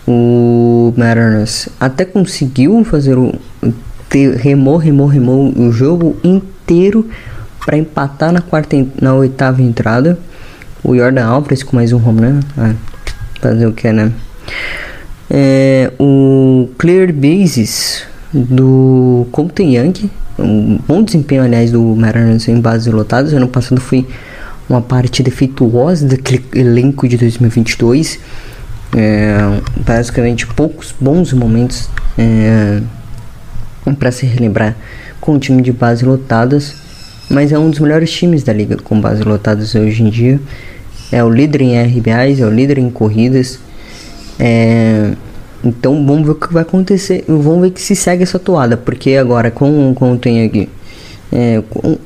O 0.06 0.92
Mariners 0.96 1.68
até 1.80 2.04
conseguiu 2.04 2.84
fazer 2.84 3.16
o 3.18 3.34
ter, 4.08 4.36
remou, 4.36 4.76
remou, 4.76 5.06
remou 5.06 5.52
o 5.58 5.72
jogo 5.72 6.16
inteiro 6.22 7.08
para 7.64 7.76
empatar 7.76 8.32
na 8.32 8.40
quarta 8.40 8.76
na 9.00 9.14
oitava 9.14 9.62
entrada. 9.62 10.18
O 10.82 10.94
Jordan 10.94 11.24
Alvarez 11.24 11.62
com 11.62 11.76
mais 11.76 11.92
um 11.92 11.96
home 11.96 12.20
run. 12.20 12.40
Ah, 12.56 12.74
fazer 13.40 13.66
o 13.66 13.72
que, 13.72 13.90
né? 13.90 14.12
É, 15.30 15.90
o 15.98 16.68
Clear 16.78 17.12
Bases 17.12 18.06
do 18.34 19.26
Colton 19.30 19.62
Young, 19.62 20.10
um 20.38 20.78
bom 20.88 21.02
desempenho, 21.02 21.42
aliás, 21.42 21.70
do 21.70 21.80
Mariners 21.80 22.48
em 22.48 22.60
bases 22.60 22.92
lotadas. 22.92 23.32
Ano 23.32 23.46
passado 23.46 23.80
foi 23.80 24.06
uma 24.68 24.82
parte 24.82 25.22
defeituosa 25.22 26.06
daquele 26.06 26.44
elenco 26.54 27.06
de 27.06 27.16
2022. 27.16 28.18
É, 28.96 29.36
basicamente, 29.84 30.46
poucos 30.46 30.92
bons 31.00 31.32
momentos 31.32 31.88
é, 32.18 32.80
para 33.98 34.10
se 34.10 34.26
relembrar 34.26 34.76
com 35.20 35.34
o 35.34 35.38
time 35.38 35.62
de 35.62 35.72
bases 35.72 36.02
lotadas. 36.02 36.74
Mas 37.30 37.52
é 37.52 37.58
um 37.58 37.70
dos 37.70 37.78
melhores 37.78 38.10
times 38.12 38.42
da 38.42 38.52
liga 38.52 38.76
com 38.76 39.00
bases 39.00 39.24
lotadas 39.24 39.74
hoje 39.74 40.02
em 40.02 40.10
dia. 40.10 40.40
É 41.12 41.22
o 41.22 41.30
líder 41.30 41.62
em 41.62 41.80
RBIs, 41.80 42.40
é 42.40 42.46
o 42.46 42.50
líder 42.50 42.78
em 42.78 42.90
corridas. 42.90 43.60
É, 44.38 45.12
então 45.64 46.06
vamos 46.06 46.24
ver 46.24 46.32
o 46.32 46.34
que 46.34 46.52
vai 46.52 46.62
acontecer. 46.62 47.24
Vamos 47.26 47.62
ver 47.62 47.70
que 47.70 47.80
se 47.80 47.96
segue 47.96 48.22
essa 48.22 48.38
toada. 48.38 48.76
Porque 48.76 49.16
agora 49.16 49.50
com, 49.50 49.92
o 49.92 50.18
Tenhag. 50.18 50.68
É, 51.32 51.62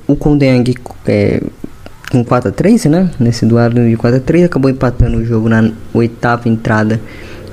o 0.07 0.17
Kondeng 0.17 0.75
é, 1.07 1.43
com 2.11 2.25
4 2.25 2.49
a 2.49 2.53
3 2.53 2.85
né? 2.87 3.11
Nesse 3.21 3.45
duelo 3.45 3.75
de 3.75 3.97
4 3.97 4.19
a 4.19 4.21
3 4.21 4.45
acabou 4.45 4.71
empatando 4.71 5.19
o 5.19 5.25
jogo 5.25 5.49
na 5.51 5.71
oitava 5.93 6.49
entrada 6.49 6.99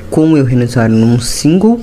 com 0.09 0.31
o 0.31 0.37
Eugenio 0.37 0.67
num 0.89 1.19
single. 1.19 1.81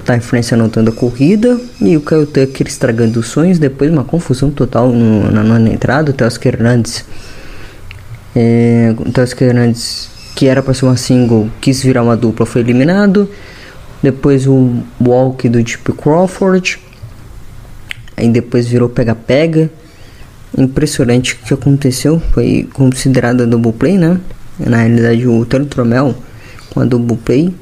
O 0.00 0.04
Ty 0.04 0.54
anotando 0.54 0.90
a 0.90 0.94
corrida 0.94 1.58
e 1.80 1.96
o 1.96 2.00
Kyle 2.00 2.26
Tucker 2.26 2.66
estragando 2.66 3.20
os 3.20 3.28
sonhos. 3.28 3.58
Depois 3.58 3.90
uma 3.90 4.04
confusão 4.04 4.50
total 4.50 4.88
no, 4.88 5.30
na 5.30 5.44
nona 5.44 5.68
entrada. 5.68 6.10
O 6.10 6.14
Teoscar 6.14 6.54
Hernandes. 6.54 7.04
É, 8.34 8.94
o 8.98 9.12
Teoscar 9.12 9.48
Hernandes 9.48 10.13
que 10.34 10.46
era 10.46 10.62
para 10.62 10.74
ser 10.74 10.84
uma 10.84 10.96
single, 10.96 11.48
quis 11.60 11.82
virar 11.82 12.02
uma 12.02 12.16
dupla, 12.16 12.44
foi 12.44 12.60
eliminado. 12.60 13.28
Depois 14.02 14.46
o 14.46 14.82
Walk 15.00 15.48
do 15.48 15.66
Chip 15.66 15.92
Crawford. 15.92 16.78
Aí 18.16 18.28
depois 18.28 18.66
virou 18.66 18.88
pega-pega. 18.88 19.70
Impressionante 20.56 21.34
o 21.34 21.38
que 21.38 21.54
aconteceu. 21.54 22.20
Foi 22.32 22.68
considerada 22.72 23.46
double 23.46 23.72
play, 23.72 23.96
né? 23.96 24.20
Na 24.58 24.78
realidade 24.78 25.26
o 25.26 25.44
Tony 25.46 25.66
Tromel 25.66 26.14
com 26.70 26.80
a 26.80 26.84
double 26.84 27.16
play. 27.16 27.54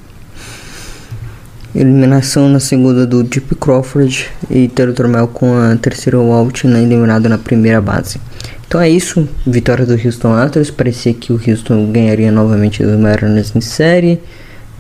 Eliminação 1.74 2.50
na 2.50 2.60
segunda 2.60 3.06
do 3.06 3.22
Deep 3.22 3.54
Crawford 3.54 4.28
e 4.50 4.68
Tero 4.68 4.92
Tromel 4.92 5.26
com 5.28 5.56
a 5.56 5.74
terceira 5.76 6.18
out 6.18 6.66
né, 6.66 6.82
eliminado 6.82 7.28
na 7.30 7.38
primeira 7.38 7.80
base. 7.80 8.20
Então 8.72 8.80
é 8.80 8.88
isso, 8.88 9.28
vitória 9.46 9.84
do 9.84 9.92
Houston 9.92 10.32
Astros. 10.32 10.70
Parecia 10.70 11.12
que 11.12 11.30
o 11.30 11.38
Houston 11.46 11.92
ganharia 11.92 12.32
novamente 12.32 12.82
dos 12.82 12.98
Mariners 12.98 13.54
em 13.54 13.60
série. 13.60 14.18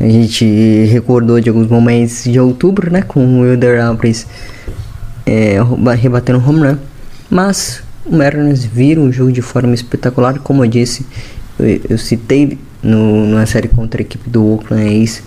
A 0.00 0.08
gente 0.08 0.46
recordou 0.86 1.38
de 1.38 1.50
alguns 1.50 1.68
momentos 1.68 2.24
de 2.24 2.40
outubro, 2.40 2.90
né? 2.90 3.02
Com 3.02 3.20
o 3.22 3.40
Wilder 3.42 3.84
Alvarez 3.84 4.26
é, 5.26 5.58
rebatendo 6.00 6.38
home 6.38 6.68
run. 6.68 6.78
Mas 7.28 7.82
o 8.06 8.16
Mariners 8.16 8.64
viram 8.64 9.04
o 9.04 9.12
jogo 9.12 9.30
de 9.30 9.42
forma 9.42 9.74
espetacular. 9.74 10.38
Como 10.38 10.64
eu 10.64 10.68
disse, 10.70 11.04
eu, 11.60 11.80
eu 11.90 11.98
citei 11.98 12.58
no, 12.82 13.26
na 13.26 13.44
série 13.44 13.68
contra 13.68 14.00
a 14.00 14.04
equipe 14.04 14.30
do 14.30 14.54
Oakland 14.54 15.02
A's 15.02 15.22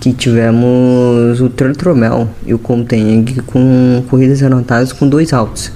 que 0.00 0.12
tivemos 0.12 1.40
o 1.40 1.48
Tromel 1.48 2.28
e 2.44 2.52
o 2.52 2.58
Conteng 2.58 3.24
com 3.46 4.02
corridas 4.08 4.42
anotadas 4.42 4.92
com 4.92 5.08
dois 5.08 5.32
altos. 5.32 5.70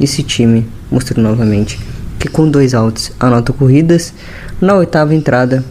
Esse 0.00 0.22
time 0.22 0.66
mostrou 0.90 1.22
novamente 1.22 1.78
que 2.18 2.28
com 2.28 2.48
dois 2.48 2.74
outs 2.74 3.12
anota 3.18 3.52
corridas. 3.52 4.12
Na 4.60 4.74
oitava 4.74 5.14
entrada, 5.14 5.64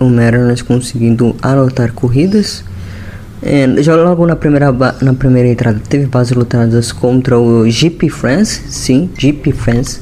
o 0.00 0.04
Mariners 0.08 0.62
conseguindo 0.62 1.34
anotar 1.42 1.92
corridas. 1.92 2.64
É, 3.42 3.82
já 3.82 3.94
logo 3.94 4.26
na 4.26 4.36
primeira, 4.36 4.72
na 5.02 5.14
primeira 5.14 5.48
entrada 5.48 5.80
teve 5.88 6.06
bases 6.06 6.32
lutadas 6.32 6.92
contra 6.92 7.38
o 7.38 7.68
Jeep 7.68 8.08
France, 8.08 8.62
sim, 8.68 9.10
Jeep 9.18 9.52
France. 9.52 10.00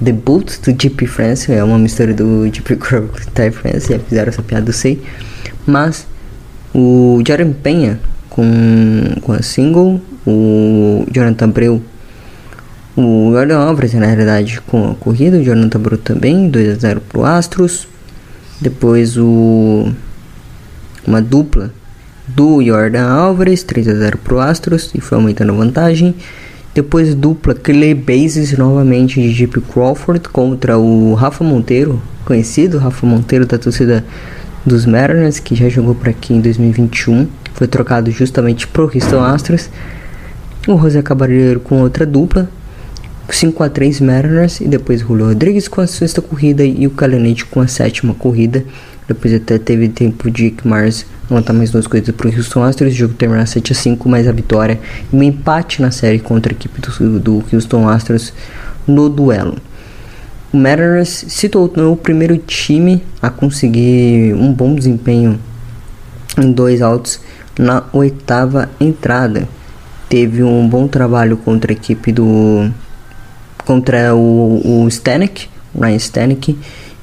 Debut 0.00 0.58
do 0.64 0.74
Jeep 0.76 1.06
France, 1.06 1.52
é 1.52 1.62
uma 1.62 1.78
mistura 1.78 2.12
do 2.12 2.44
Jeep 2.52 2.74
Crow 2.74 3.08
e 3.14 3.50
France, 3.52 3.88
já 3.88 4.00
fizeram 4.00 4.30
essa 4.30 4.42
piada, 4.42 4.68
eu 4.68 4.72
sei. 4.72 5.00
Mas 5.64 6.08
o 6.74 7.22
Jaren 7.24 7.52
Penha 7.52 8.00
com, 8.32 8.44
com 9.20 9.32
a 9.32 9.42
single, 9.42 10.00
o 10.26 11.04
Jonathan 11.12 11.44
Abreu 11.44 11.82
o 12.94 13.30
Jordan 13.32 13.58
Alvarez, 13.58 13.94
na 13.94 14.04
realidade, 14.04 14.60
com 14.60 14.90
a 14.90 14.94
corrida, 14.94 15.38
o 15.38 15.42
Jonathan 15.42 15.80
Bruto 15.80 16.02
também, 16.02 16.50
2 16.50 16.70
a 16.72 16.74
0 16.74 17.00
pro 17.00 17.24
Astros. 17.24 17.88
Depois 18.60 19.16
o 19.16 19.90
uma 21.06 21.20
dupla 21.20 21.72
do 22.28 22.62
Jordan 22.62 23.08
Alvarez, 23.08 23.62
3 23.62 23.88
a 23.88 23.94
0 23.94 24.18
pro 24.18 24.38
Astros 24.38 24.90
e 24.94 25.00
foi 25.00 25.16
aumentando 25.16 25.52
a 25.52 25.56
vantagem. 25.56 26.14
Depois 26.74 27.14
dupla 27.14 27.54
Clay 27.54 27.94
Bases 27.94 28.56
novamente 28.56 29.20
de 29.20 29.32
Jeep 29.32 29.60
Crawford 29.62 30.28
contra 30.28 30.78
o 30.78 31.14
Rafa 31.14 31.42
Monteiro, 31.42 32.00
conhecido 32.26 32.78
Rafa 32.78 33.06
Monteiro 33.06 33.46
da 33.46 33.58
torcida 33.58 34.04
dos 34.64 34.86
Mariners, 34.86 35.38
que 35.38 35.54
já 35.54 35.68
jogou 35.68 35.94
por 35.94 36.08
aqui 36.08 36.34
em 36.34 36.40
2021. 36.40 37.28
Foi 37.54 37.66
trocado 37.66 38.10
justamente 38.10 38.66
pro 38.66 38.90
Houston 38.92 39.22
Astros. 39.22 39.68
O 40.66 40.78
José 40.78 41.02
Cabalheiro 41.02 41.60
com 41.60 41.80
outra 41.80 42.06
dupla, 42.06 42.48
5 43.28 43.62
a 43.62 43.68
3 43.68 44.00
Mariners 44.00 44.60
e 44.60 44.68
depois 44.68 45.00
Julio 45.00 45.26
Rodrigues 45.26 45.66
com 45.66 45.80
a 45.80 45.86
sexta 45.86 46.22
corrida 46.22 46.64
e 46.64 46.86
o 46.86 46.90
Calenete 46.90 47.44
com 47.44 47.60
a 47.60 47.66
sétima 47.66 48.14
corrida. 48.14 48.64
Depois 49.08 49.34
até 49.34 49.58
teve 49.58 49.88
tempo 49.88 50.30
de 50.30 50.50
Dick 50.50 50.66
Mars 50.66 51.04
montar 51.28 51.52
mais 51.52 51.70
duas 51.70 51.86
coisas 51.86 52.14
para 52.14 52.28
o 52.28 52.34
Houston 52.34 52.62
Astros. 52.62 52.92
O 52.92 52.96
jogo 52.96 53.14
terminar 53.14 53.46
7 53.46 53.72
a 53.72 53.74
5 53.74 54.08
mais 54.08 54.28
a 54.28 54.32
vitória 54.32 54.78
e 55.12 55.16
um 55.16 55.22
empate 55.22 55.82
na 55.82 55.90
série 55.90 56.20
contra 56.20 56.52
a 56.52 56.54
equipe 56.54 56.80
do, 56.80 57.18
do 57.18 57.44
Houston 57.52 57.88
Astros 57.88 58.32
no 58.86 59.08
duelo. 59.08 59.56
O 60.52 60.56
Mariners 60.58 61.24
se 61.28 61.48
tornou 61.48 61.94
o 61.94 61.96
primeiro 61.96 62.36
time 62.36 63.02
a 63.22 63.30
conseguir 63.30 64.34
um 64.34 64.52
bom 64.52 64.74
desempenho 64.74 65.40
em 66.36 66.52
dois 66.52 66.82
outs 66.82 67.20
na 67.58 67.84
oitava 67.90 68.68
entrada. 68.78 69.48
Teve 70.10 70.42
um 70.42 70.68
bom 70.68 70.86
trabalho 70.86 71.38
contra 71.38 71.72
a 71.72 71.74
equipe 71.74 72.12
do 72.12 72.70
contra 73.64 74.14
o, 74.14 74.82
o 74.84 74.88
Stanek, 74.88 75.48
Ryan 75.74 75.96
Stanek, 75.96 76.58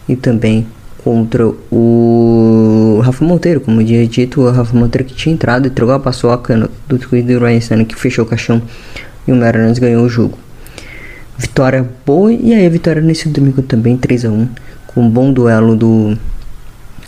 e 0.07 0.15
também 0.15 0.67
contra 1.03 1.47
o 1.71 3.01
Rafa 3.03 3.25
Monteiro, 3.25 3.61
como 3.61 3.83
tinha 3.83 4.05
dito, 4.05 4.41
o 4.41 4.51
Rafa 4.51 4.77
Monteiro 4.77 5.07
que 5.07 5.15
tinha 5.15 5.33
entrado 5.33 5.65
e 5.65 5.71
trocou 5.71 5.95
a 5.95 5.99
paçoca 5.99 6.69
do 6.87 6.99
tweet 6.99 7.25
do 7.25 7.39
Ryan 7.39 7.57
Stanek, 7.57 7.95
fechou 7.95 8.25
o 8.25 8.27
caixão 8.27 8.61
e 9.27 9.31
o 9.31 9.35
Mariners 9.35 9.79
ganhou 9.79 10.03
o 10.03 10.09
jogo. 10.09 10.37
Vitória 11.39 11.89
boa 12.05 12.33
e 12.33 12.53
aí 12.53 12.65
a 12.65 12.69
vitória 12.69 13.01
nesse 13.01 13.29
domingo 13.29 13.61
também 13.61 13.95
3 13.95 14.25
a 14.25 14.29
1 14.29 14.49
com 14.87 15.01
um 15.01 15.09
bom 15.09 15.31
duelo 15.31 15.73
do 15.73 16.17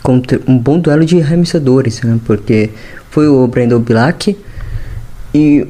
contra 0.02 0.40
um 0.48 0.58
bom 0.58 0.78
duelo 0.78 1.04
de 1.04 1.20
arremessadores, 1.20 2.00
né? 2.00 2.18
Porque 2.24 2.70
foi 3.10 3.28
o 3.28 3.46
Brandon 3.46 3.78
Black 3.78 4.34
e 5.34 5.66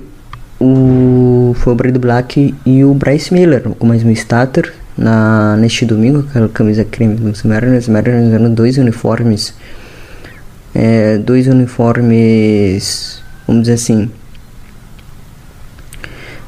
o 0.61 1.54
foi 1.59 1.73
o 1.73 1.76
Brandon 1.76 1.99
Black 1.99 2.54
e 2.64 2.85
o 2.85 2.95
Bryce 2.95 3.35
Miller 3.35 3.62
com 3.62 3.85
mais 3.85 4.04
um 4.04 4.11
starter 4.12 4.73
na 4.97 5.57
neste 5.57 5.85
domingo 5.85 6.21
aquela 6.21 6.49
camisa 6.49 6.85
creme 6.85 7.16
dos 7.16 7.42
Mariners 7.42 7.88
Mariners 7.88 8.28
usando 8.28 8.54
dois 8.54 8.78
uniformes 8.78 9.54
é, 10.73 11.19
dois 11.19 11.49
uniformes 11.49 13.21
vamos 13.47 13.62
dizer 13.62 13.75
assim 13.75 14.09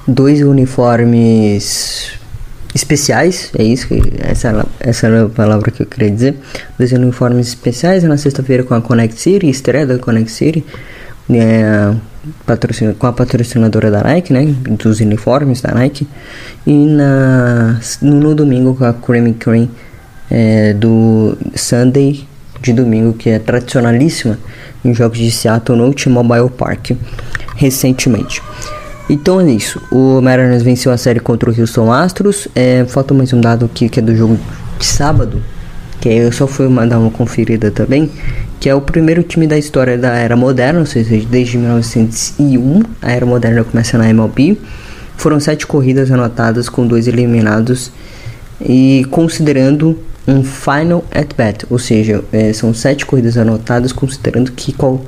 dois 0.07 0.41
uniformes 0.43 2.13
especiais, 2.75 3.51
é 3.57 3.63
isso, 3.63 3.87
essa, 4.21 4.67
essa 4.81 5.07
é 5.07 5.23
a 5.23 5.29
palavra 5.29 5.71
que 5.71 5.83
eu 5.83 5.87
queria 5.87 6.11
dizer. 6.11 6.37
Dois 6.77 6.93
uniformes 6.93 7.49
especiais 7.49 8.03
na 8.03 8.17
sexta-feira 8.17 8.65
com 8.65 8.75
a 8.75 8.81
Connect 8.81 9.21
City, 9.21 9.49
estreia 9.49 9.87
da 9.87 9.99
Connect 9.99 10.31
City, 10.31 10.65
é, 11.31 11.95
patrocina, 12.45 12.95
com 12.95 13.07
a 13.07 13.13
patrocinadora 13.13 13.91
da 13.91 14.03
Nike, 14.03 14.33
né, 14.33 14.55
dos 14.71 15.01
uniformes 15.01 15.61
da 15.61 15.73
Nike, 15.73 16.09
e 16.67 16.87
na, 16.87 17.81
no, 18.03 18.21
no 18.21 18.35
domingo 18.35 18.75
com 18.75 18.85
a 18.85 18.93
Creamy 18.93 19.35
Cream 19.35 19.69
é, 20.31 20.73
do 20.75 21.37
Sunday 21.55 22.27
de 22.61 22.73
domingo, 22.73 23.13
que 23.13 23.31
é 23.31 23.39
tradicionalíssima 23.39 24.39
em 24.85 24.93
jogos 24.95 25.19
de 25.19 25.31
Seattle 25.31 25.79
no 25.79 25.93
T-Mobile 25.95 26.51
Park 26.51 26.93
recentemente. 27.57 28.43
Então 29.09 29.39
é 29.39 29.51
isso. 29.51 29.81
O 29.91 30.21
Mariners 30.23 30.63
venceu 30.63 30.91
a 30.91 30.97
série 30.97 31.21
contra 31.21 31.51
o 31.51 31.61
Houston 31.61 31.93
Astros. 31.93 32.49
É, 32.55 32.85
falta 32.87 33.13
mais 33.13 33.33
um 33.33 33.41
dado 33.41 33.67
aqui 33.67 33.89
que 33.89 34.01
é 34.01 34.03
do 34.03 34.17
jogo 34.17 34.39
de 34.79 34.87
sábado. 34.87 35.43
Que 36.01 36.09
eu 36.09 36.33
só 36.33 36.47
fui 36.47 36.69
mandar 36.69 36.99
uma 36.99 37.11
conferida 37.11 37.71
também. 37.71 38.11
Que 38.59 38.71
é 38.71 38.75
o 38.75 38.81
primeiro 38.81 39.23
time 39.23 39.47
da 39.47 39.59
história 39.59 39.99
da 39.99 40.15
era 40.15 40.35
moderna, 40.37 40.81
ou 40.81 40.87
seja, 40.87 41.23
desde 41.29 41.59
1901. 41.59 42.83
A 43.03 43.13
era 43.13 43.27
moderna 43.27 43.63
começa 43.63 43.99
na 43.99 44.09
MLB. 44.09 44.59
Foram 45.17 45.39
sete 45.39 45.67
corridas 45.67 46.11
anotadas 46.11 46.71
com 46.71 46.87
dois 46.87 47.07
eliminados. 47.07 47.93
E 48.59 49.07
considerando 49.11 49.99
um 50.27 50.43
final 50.43 51.05
at 51.11 51.35
bat, 51.37 51.67
ou 51.69 51.79
seja, 51.79 52.25
é, 52.33 52.51
são 52.55 52.73
sete 52.73 53.05
corridas 53.05 53.37
anotadas, 53.37 53.93
considerando 53.93 54.53
que 54.53 54.73
qual 54.73 55.05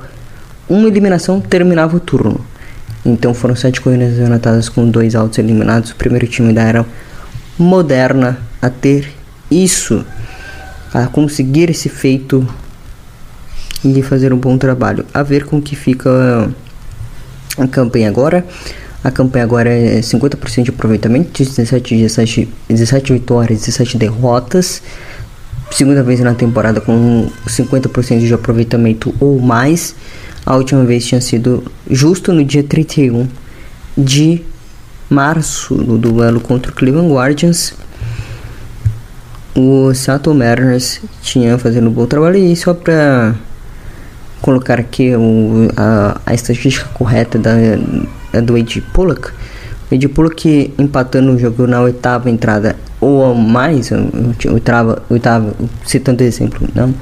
uma 0.69 0.87
eliminação 0.87 1.41
terminava 1.41 1.97
o 1.97 1.99
turno. 1.99 2.45
Então 3.05 3.33
foram 3.33 3.55
sete 3.55 3.79
corridas 3.79 4.19
anotadas 4.19 4.69
com 4.69 4.89
dois 4.89 5.15
altos 5.15 5.39
eliminados. 5.39 5.91
O 5.91 5.95
primeiro 5.95 6.27
time 6.27 6.53
da 6.53 6.63
era 6.63 6.85
moderna 7.57 8.37
a 8.61 8.69
ter 8.69 9.09
isso, 9.49 10.05
a 10.93 11.07
conseguir 11.07 11.69
esse 11.69 11.89
feito 11.89 12.47
e 13.83 14.01
fazer 14.01 14.33
um 14.33 14.37
bom 14.37 14.57
trabalho. 14.57 15.05
A 15.13 15.23
ver 15.23 15.45
com 15.45 15.61
que 15.61 15.75
fica 15.75 16.49
a 17.57 17.67
campanha 17.67 18.09
agora. 18.09 18.45
A 19.03 19.11
campanha 19.11 19.45
agora 19.45 19.69
é 19.69 19.99
50% 19.99 20.63
de 20.63 20.69
aproveitamento, 20.71 21.43
17, 21.43 21.95
17, 21.95 22.49
17 22.67 23.13
vitórias, 23.13 23.59
17 23.59 23.97
derrotas. 23.97 24.81
Segunda 25.71 26.01
vez 26.01 26.19
na 26.21 26.33
temporada 26.33 26.81
com 26.81 27.29
50% 27.45 28.19
de 28.25 28.33
aproveitamento 28.33 29.13
ou 29.19 29.39
mais. 29.39 29.95
A 30.47 30.55
última 30.55 30.85
vez 30.85 31.05
tinha 31.05 31.19
sido 31.19 31.61
justo 31.91 32.31
no 32.31 32.41
dia 32.41 32.63
31 32.63 33.27
de 33.97 34.41
março, 35.09 35.75
no 35.75 35.97
duelo 35.97 36.39
contra 36.39 36.71
o 36.71 36.73
Cleveland 36.73 37.11
Guardians. 37.11 37.73
O 39.53 39.93
Seattle 39.93 40.33
Mariners 40.33 41.01
tinha 41.21 41.57
fazendo 41.57 41.89
um 41.89 41.91
bom 41.91 42.05
trabalho 42.05 42.37
e 42.37 42.55
só 42.55 42.73
para 42.73 43.35
colocar 44.41 44.79
aqui 44.79 45.13
o, 45.17 45.67
a, 45.75 46.21
a 46.25 46.33
estatística 46.33 46.87
correta 46.93 47.37
da, 47.37 47.51
da 48.31 48.39
do 48.39 48.57
Ed 48.57 48.79
Pollock. 48.93 49.31
O 49.91 49.95
Ed 49.95 50.07
Pollock 50.07 50.73
empatando 50.77 51.33
o 51.33 51.37
jogo 51.37 51.67
na 51.67 51.81
oitava 51.81 52.29
entrada 52.29 52.77
ou 53.01 53.35
mais, 53.35 53.91
oitava, 54.49 55.03
oitava 55.09 55.53
citando 55.85 56.23
exemplo, 56.23 56.65
não 56.73 56.95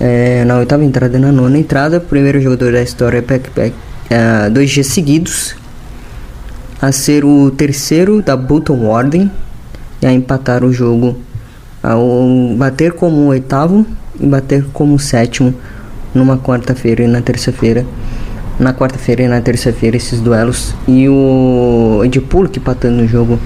é, 0.00 0.44
na 0.44 0.58
oitava 0.58 0.84
entrada 0.84 1.16
e 1.16 1.20
na 1.20 1.32
nona 1.32 1.58
entrada, 1.58 2.00
primeiro 2.00 2.40
jogador 2.40 2.72
da 2.72 2.82
história 2.82 3.22
Pack 3.22 3.50
Pack, 3.50 3.74
é, 4.10 4.50
dois 4.50 4.70
dias 4.70 4.86
seguidos, 4.88 5.56
a 6.80 6.92
ser 6.92 7.24
o 7.24 7.50
terceiro 7.50 8.22
da 8.22 8.36
Button 8.36 8.84
Ordem 8.84 9.30
e 10.02 10.06
a 10.06 10.12
empatar 10.12 10.64
o 10.64 10.72
jogo, 10.72 11.18
ao 11.82 12.26
bater 12.56 12.92
como 12.92 13.26
oitavo 13.26 13.86
e 14.20 14.26
bater 14.26 14.64
como 14.72 14.98
sétimo 14.98 15.54
numa 16.14 16.38
quarta-feira 16.38 17.02
e 17.02 17.06
na 17.06 17.20
terça-feira. 17.20 17.84
Na 18.58 18.72
quarta-feira 18.72 19.22
e 19.22 19.28
na 19.28 19.40
terça-feira 19.40 19.96
esses 19.96 20.18
duelos 20.20 20.74
e 20.88 21.06
o 21.08 22.00
Edipulo 22.04 22.48
que 22.48 22.58
empatando 22.58 23.02
o 23.02 23.06
jogo 23.06 23.38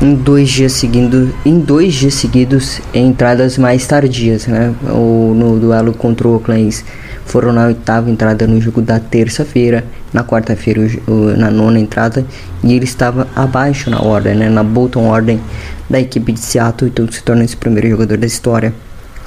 em 0.00 0.14
dois 0.14 0.48
dias 0.48 0.72
seguidos, 0.72 1.28
em 1.44 1.60
dois 1.60 1.94
dias 1.94 2.14
seguidos 2.14 2.80
entradas 2.94 3.58
mais 3.58 3.86
tardias, 3.86 4.46
né? 4.46 4.74
Ou 4.88 5.34
no 5.34 5.58
duelo 5.58 5.92
contra 5.92 6.26
o 6.26 6.34
Oakland 6.34 6.82
foram 7.26 7.52
na 7.52 7.66
oitava 7.66 8.10
entrada 8.10 8.46
no 8.46 8.60
jogo 8.60 8.80
da 8.80 8.98
terça-feira, 8.98 9.84
na 10.12 10.24
quarta-feira 10.24 10.88
na 11.36 11.50
nona 11.50 11.78
entrada 11.78 12.24
e 12.64 12.72
ele 12.72 12.84
estava 12.84 13.28
abaixo 13.36 13.90
na 13.90 14.00
ordem, 14.00 14.34
né? 14.34 14.48
Na 14.48 14.64
Bolton 14.64 15.04
ordem 15.06 15.40
da 15.88 16.00
equipe 16.00 16.32
de 16.32 16.40
Seattle, 16.40 16.90
então 16.90 17.10
se 17.10 17.22
torna 17.22 17.44
esse 17.44 17.56
primeiro 17.56 17.90
jogador 17.90 18.16
da 18.16 18.26
história 18.26 18.72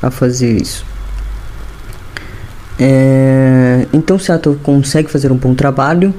a 0.02 0.10
fazer 0.10 0.60
isso. 0.60 0.86
É, 2.80 3.86
então 3.94 4.18
Seattle 4.18 4.56
consegue 4.64 5.10
fazer 5.10 5.32
um 5.32 5.38
bom 5.38 5.54
trabalho 5.54 6.14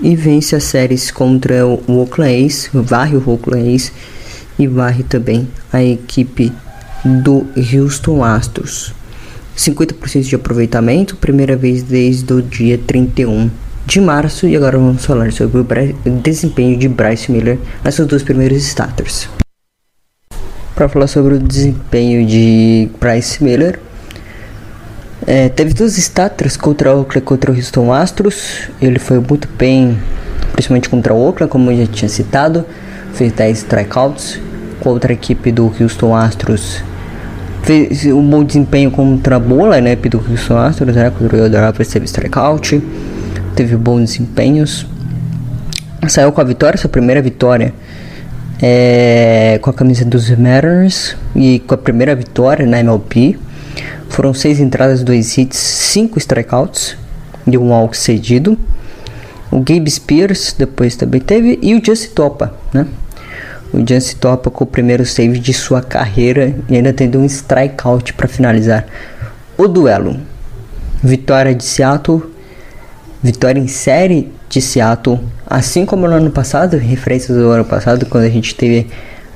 e 0.00 0.14
vence 0.16 0.54
as 0.56 0.64
séries 0.64 1.10
contra 1.10 1.66
o 1.66 1.82
Oakland 1.88 2.70
varre 2.72 3.16
o 3.16 3.30
Oakland 3.30 3.92
e 4.58 4.66
varre 4.66 5.02
também 5.02 5.48
a 5.72 5.82
equipe 5.82 6.52
do 7.04 7.46
Houston 7.56 8.24
Astros. 8.24 8.94
50% 9.56 10.22
de 10.22 10.34
aproveitamento, 10.34 11.16
primeira 11.16 11.56
vez 11.56 11.82
desde 11.82 12.32
o 12.32 12.42
dia 12.42 12.78
31 12.78 13.50
de 13.86 14.00
março. 14.00 14.46
E 14.46 14.56
agora 14.56 14.78
vamos 14.78 15.04
falar 15.04 15.32
sobre 15.32 15.58
o 15.60 16.10
desempenho 16.22 16.76
de 16.76 16.88
Bryce 16.88 17.30
Miller 17.30 17.58
nas 17.82 17.94
suas 17.94 18.08
duas 18.08 18.22
primeiras 18.22 18.62
starters. 18.62 19.28
Para 20.74 20.88
falar 20.88 21.06
sobre 21.06 21.34
o 21.34 21.38
desempenho 21.38 22.26
de 22.26 22.88
Bryce 23.00 23.42
Miller, 23.44 23.78
é, 25.26 25.48
teve 25.48 25.72
duas 25.72 25.96
estátuas 25.96 26.56
contra 26.56 26.94
o 26.94 26.98
Oakland 26.98 27.24
contra 27.24 27.50
o 27.50 27.54
Houston 27.54 27.92
Astros. 27.92 28.68
Ele 28.80 28.98
foi 28.98 29.18
muito 29.18 29.48
bem, 29.56 29.98
principalmente 30.52 30.88
contra 30.88 31.14
o 31.14 31.18
Oakland, 31.18 31.50
como 31.50 31.70
eu 31.70 31.78
já 31.78 31.86
tinha 31.86 32.08
citado. 32.08 32.64
Fez 33.14 33.32
10 33.32 33.58
strikeouts. 33.58 34.40
Contra 34.80 35.12
a 35.12 35.14
equipe 35.14 35.50
do 35.50 35.72
Houston 35.80 36.14
Astros. 36.14 36.82
Fez 37.62 38.04
um 38.06 38.28
bom 38.28 38.44
desempenho 38.44 38.90
contra 38.90 39.36
a 39.36 39.38
bola, 39.38 39.80
né? 39.80 39.96
Do 39.96 40.22
Houston 40.28 40.58
Astros, 40.58 40.94
né? 40.94 41.10
Contra 41.10 41.38
o 41.38 41.40
Eldorado 41.40 41.82
teve 41.82 42.04
strikeout. 42.04 42.82
Teve 43.56 43.76
bons 43.76 44.10
desempenhos. 44.10 44.86
Saiu 46.06 46.32
com 46.32 46.40
a 46.42 46.44
vitória, 46.44 46.76
sua 46.76 46.90
primeira 46.90 47.22
vitória. 47.22 47.72
É, 48.60 49.58
com 49.62 49.70
a 49.70 49.72
camisa 49.72 50.04
dos 50.04 50.28
Mariners 50.30 51.16
e 51.34 51.60
com 51.60 51.74
a 51.74 51.78
primeira 51.78 52.14
vitória 52.14 52.66
na 52.66 52.78
MLB 52.78 53.38
foram 54.08 54.32
seis 54.32 54.60
entradas, 54.60 55.02
dois 55.02 55.36
hits, 55.36 55.58
cinco 55.58 56.18
strikeouts 56.18 56.96
e 57.46 57.58
um 57.58 57.70
walk 57.70 57.96
cedido. 57.96 58.58
O 59.50 59.60
Gabe 59.60 59.90
Spears 59.90 60.54
depois 60.56 60.96
também 60.96 61.20
teve 61.20 61.58
e 61.62 61.74
o 61.74 61.84
Justin 61.84 62.14
Topa, 62.14 62.54
né? 62.72 62.86
O 63.72 63.78
Justin 63.78 64.16
Topa 64.16 64.50
com 64.50 64.64
o 64.64 64.66
primeiro 64.66 65.04
save 65.04 65.38
de 65.38 65.52
sua 65.52 65.82
carreira 65.82 66.54
e 66.68 66.76
ainda 66.76 66.92
tendo 66.92 67.18
um 67.18 67.24
strikeout 67.24 68.12
para 68.14 68.28
finalizar 68.28 68.86
o 69.56 69.66
duelo. 69.66 70.16
Vitória 71.02 71.54
de 71.54 71.64
Seattle, 71.64 72.22
vitória 73.22 73.60
em 73.60 73.66
série 73.66 74.32
de 74.48 74.60
Seattle, 74.60 75.20
assim 75.46 75.84
como 75.84 76.06
no 76.06 76.14
ano 76.14 76.30
passado, 76.30 76.76
referências 76.76 77.36
do 77.36 77.50
ano 77.50 77.64
passado, 77.64 78.06
quando 78.06 78.24
a 78.24 78.30
gente 78.30 78.54
teve 78.54 78.86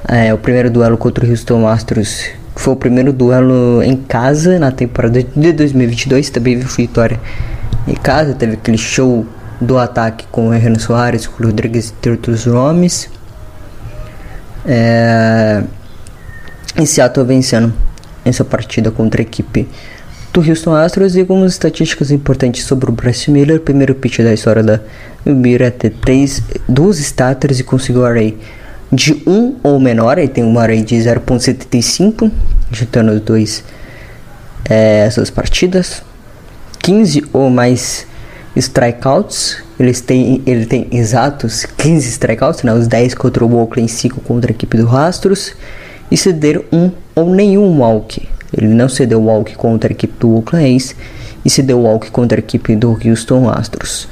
é, 0.07 0.33
o 0.33 0.39
primeiro 0.39 0.71
duelo 0.71 0.97
contra 0.97 1.27
o 1.27 1.29
Houston 1.29 1.67
Astros 1.67 2.27
foi 2.59 2.73
o 2.73 2.77
primeiro 2.77 3.13
duelo 3.13 3.81
em 3.85 3.97
casa 3.97 4.59
na 4.59 4.73
temporada 4.73 5.23
de 5.23 5.53
2022. 5.53 6.29
Também 6.29 6.59
viu 6.59 6.67
vitória 6.67 7.19
em 7.87 7.95
casa. 7.95 8.35
Teve 8.35 8.55
aquele 8.55 8.77
show 8.77 9.25
do 9.61 9.79
ataque 9.79 10.27
com 10.33 10.49
o 10.49 10.51
Renan 10.51 10.79
Soares, 10.79 11.29
com 11.29 11.41
o 11.41 11.47
Rodrigues 11.47 11.95
e 12.05 12.11
outros 12.11 12.47
nomes. 12.47 13.09
É... 14.67 15.63
E 16.77 16.85
Seattle 16.85 17.25
vencendo 17.25 17.73
essa 18.25 18.45
partida 18.45 18.91
contra 18.91 19.21
a 19.21 19.23
equipe 19.23 19.69
do 20.33 20.41
Houston 20.41 20.75
Astros 20.75 21.15
e 21.15 21.21
algumas 21.21 21.53
estatísticas 21.53 22.11
importantes 22.11 22.65
sobre 22.65 22.91
o 22.91 22.93
Bryce 22.93 23.31
Miller. 23.31 23.61
Primeiro 23.61 23.95
pitch 23.95 24.19
da 24.19 24.35
história 24.35 24.65
da 24.65 24.81
Mira 25.25 25.71
ter 25.71 25.91
três, 25.91 26.43
duas 26.69 26.99
starters 26.99 27.61
e 27.61 27.63
conseguiu 27.63 28.05
array 28.05 28.37
1 29.29 29.57
ou 29.63 29.79
menor, 29.79 30.17
ele 30.17 30.29
tem 30.29 30.43
uma 30.43 30.63
array 30.63 30.83
de 30.83 30.97
0.75, 30.97 32.31
juntando 32.73 33.13
os 33.13 33.21
dois 33.21 33.63
é, 34.69 35.05
essas 35.07 35.29
partidas. 35.29 36.03
15 36.81 37.25
ou 37.35 37.51
mais 37.51 38.07
strikeouts, 38.57 39.59
eles 39.79 40.01
têm, 40.01 40.43
ele 40.47 40.65
tem 40.65 40.89
exatos 40.91 41.67
15 41.67 42.09
strikeouts, 42.09 42.63
né, 42.63 42.73
os 42.73 42.89
10 42.89 43.15
contra 43.15 43.45
o 43.45 43.57
Oakland 43.59 43.91
5 43.91 44.23
contra 44.23 44.51
a 44.51 44.55
equipe 44.55 44.79
do 44.79 44.87
Rastros, 44.87 45.53
e 46.11 46.17
ceder 46.17 46.65
um 46.73 46.91
ou 47.15 47.35
nenhum 47.35 47.79
walk. 47.79 48.27
Ele 48.57 48.69
não 48.69 48.89
cedeu 48.89 49.23
walk 49.23 49.55
contra 49.57 49.91
a 49.91 49.93
equipe 49.93 50.15
do 50.19 50.37
Oakland 50.37 50.75
A's 50.75 50.97
e 51.45 51.51
cedeu 51.51 51.81
walk 51.81 52.11
contra 52.11 52.39
a 52.39 52.41
equipe 52.41 52.75
do 52.75 52.99
Houston 53.05 53.49
Astros. 53.51 54.09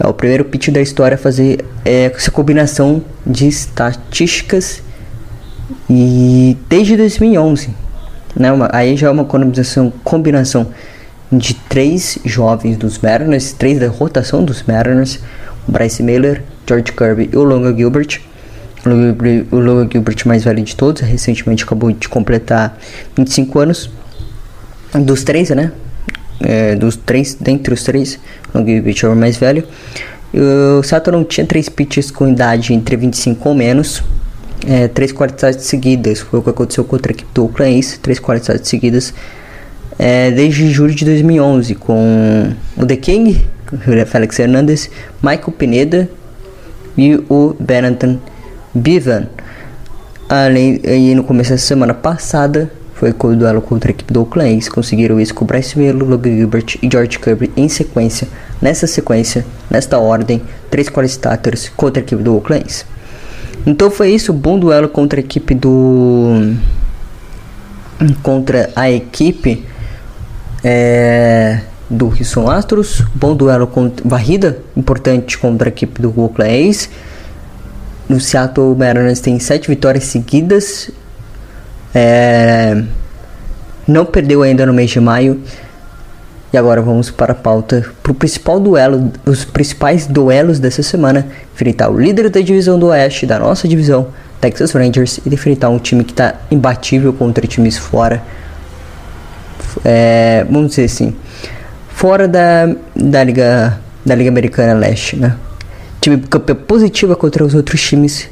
É 0.00 0.06
o 0.06 0.14
primeiro 0.14 0.44
pitch 0.44 0.68
da 0.70 0.80
história 0.80 1.14
a 1.14 1.18
fazer 1.18 1.64
é, 1.84 2.04
essa 2.14 2.30
combinação 2.30 3.02
de 3.26 3.46
estatísticas 3.46 4.82
e 5.88 6.56
desde 6.68 6.96
2011, 6.96 7.70
né? 8.36 8.50
Uma, 8.52 8.68
aí 8.72 8.96
já 8.96 9.08
é 9.08 9.10
uma 9.10 9.24
combinação, 9.24 9.92
combinação 10.02 10.68
de 11.30 11.54
três 11.54 12.18
jovens 12.24 12.76
dos 12.76 12.98
Mariners, 12.98 13.52
três 13.52 13.78
da 13.78 13.88
rotação 13.88 14.44
dos 14.44 14.62
Mariners, 14.62 15.20
Bryce 15.66 16.02
Miller, 16.02 16.42
George 16.66 16.92
Kirby 16.92 17.30
e 17.32 17.36
o 17.36 17.42
Longa 17.42 17.74
Gilbert. 17.74 18.20
O 19.50 19.56
Longa 19.56 19.88
Gilbert 19.90 20.16
mais 20.26 20.44
velho 20.44 20.62
de 20.62 20.74
todos, 20.74 21.02
recentemente 21.02 21.64
acabou 21.64 21.92
de 21.92 22.08
completar 22.08 22.78
25 23.16 23.58
anos. 23.58 23.90
Dos 24.94 25.24
três, 25.24 25.48
né? 25.50 25.72
É, 26.40 26.74
dos 26.74 26.96
três, 26.96 27.34
dentre 27.34 27.72
os 27.72 27.82
três, 27.82 28.18
o 28.52 28.58
Longa 28.58 28.70
Gilbert 28.70 28.96
é 29.02 29.08
o 29.08 29.16
mais 29.16 29.36
velho. 29.36 29.64
O 30.34 30.82
Saturn 30.82 31.24
tinha 31.24 31.46
três 31.46 31.68
pitches 31.68 32.10
com 32.10 32.28
idade 32.28 32.72
entre 32.72 32.96
25 32.96 33.48
ou 33.48 33.54
menos. 33.54 34.02
É, 34.66 34.88
três 34.88 35.12
qualidades 35.12 35.66
seguidas, 35.66 36.20
foi 36.20 36.38
o 36.38 36.42
que 36.42 36.50
aconteceu 36.50 36.84
contra 36.84 37.10
a 37.10 37.14
equipe 37.14 37.30
do 37.34 37.44
Oakland 37.44 37.98
três 37.98 38.20
qualidades 38.20 38.68
seguidas 38.68 39.12
é, 39.98 40.30
desde 40.30 40.70
julho 40.70 40.94
de 40.94 41.04
2011 41.04 41.74
com 41.74 42.52
o 42.76 42.86
The 42.86 42.96
King, 42.96 43.46
o 43.72 43.76
Felix 44.06 44.38
Hernandez, 44.38 44.90
Michael 45.22 45.52
Pineda 45.56 46.08
e 46.96 47.14
o 47.28 47.54
Benetton 47.58 48.18
Bivan. 48.74 49.26
Além, 50.28 50.80
e 50.84 51.14
no 51.14 51.24
começo 51.24 51.50
da 51.50 51.58
semana 51.58 51.94
passada 51.94 52.70
foi 53.02 53.12
com 53.12 53.26
o 53.26 53.36
duelo 53.36 53.60
contra 53.60 53.90
a 53.90 53.92
equipe 53.92 54.12
do 54.12 54.20
Oakland 54.20 54.58
A's, 54.58 54.68
conseguiram 54.68 55.18
isso 55.20 55.34
com 55.34 55.44
Bryce 55.44 55.76
Melo, 55.76 56.06
Logan 56.06 56.36
Gilbert 56.36 56.76
e 56.80 56.88
George 56.88 57.18
Kirby 57.18 57.50
em 57.56 57.68
sequência, 57.68 58.28
nessa 58.60 58.86
sequência, 58.86 59.44
nesta 59.68 59.98
ordem, 59.98 60.40
três 60.70 60.88
qualificators 60.88 61.68
contra 61.70 62.00
a 62.00 62.04
equipe 62.04 62.22
do 62.22 62.36
Oakland 62.36 62.64
A's. 62.64 62.86
Então 63.66 63.90
foi 63.90 64.12
isso, 64.12 64.32
bom 64.32 64.56
duelo 64.56 64.88
contra 64.88 65.18
a 65.18 65.20
equipe 65.20 65.52
do 65.52 66.54
contra 68.22 68.70
a 68.76 68.88
equipe 68.88 69.66
é, 70.62 71.58
do 71.90 72.06
Houston 72.06 72.48
Astros, 72.48 73.02
bom 73.12 73.34
duelo 73.34 73.66
contra 73.66 74.08
varrida 74.08 74.58
importante 74.76 75.36
contra 75.38 75.66
a 75.66 75.70
equipe 75.70 76.00
do 76.00 76.14
Oakland 76.16 76.68
A's. 76.68 76.88
No 78.08 78.20
Seattle 78.20 78.76
Mariners 78.76 79.18
tem 79.18 79.40
sete 79.40 79.66
vitórias 79.66 80.04
seguidas, 80.04 80.88
é, 81.94 82.82
não 83.86 84.04
perdeu 84.04 84.42
ainda 84.42 84.66
no 84.66 84.72
mês 84.72 84.90
de 84.90 85.00
maio. 85.00 85.40
E 86.52 86.58
agora 86.58 86.82
vamos 86.82 87.10
para 87.10 87.32
a 87.32 87.34
pauta 87.34 87.86
para 88.02 88.12
o 88.12 88.14
principal 88.14 88.60
duelo, 88.60 89.10
os 89.24 89.44
principais 89.44 90.06
duelos 90.06 90.58
dessa 90.58 90.82
semana. 90.82 91.26
Enfrentar 91.54 91.88
o 91.88 91.98
líder 91.98 92.28
da 92.28 92.40
divisão 92.40 92.78
do 92.78 92.88
Oeste, 92.88 93.24
da 93.24 93.38
nossa 93.38 93.66
divisão, 93.66 94.08
Texas 94.40 94.72
Rangers, 94.72 95.18
e 95.24 95.32
enfrentar 95.32 95.70
um 95.70 95.78
time 95.78 96.04
que 96.04 96.12
está 96.12 96.34
imbatível 96.50 97.12
contra 97.12 97.46
times 97.46 97.78
fora 97.78 98.22
é, 99.84 100.44
vamos 100.50 100.70
dizer 100.70 100.84
assim, 100.84 101.14
fora 101.88 102.28
da, 102.28 102.66
da 102.94 103.24
Liga 103.24 103.78
da 104.04 104.14
Liga 104.16 104.30
Americana 104.30 104.74
Leste, 104.74 105.16
né? 105.16 105.36
Time 106.00 106.18
campeão 106.18 106.56
positiva 106.56 107.14
contra 107.14 107.44
os 107.44 107.54
outros 107.54 107.80
times, 107.80 108.28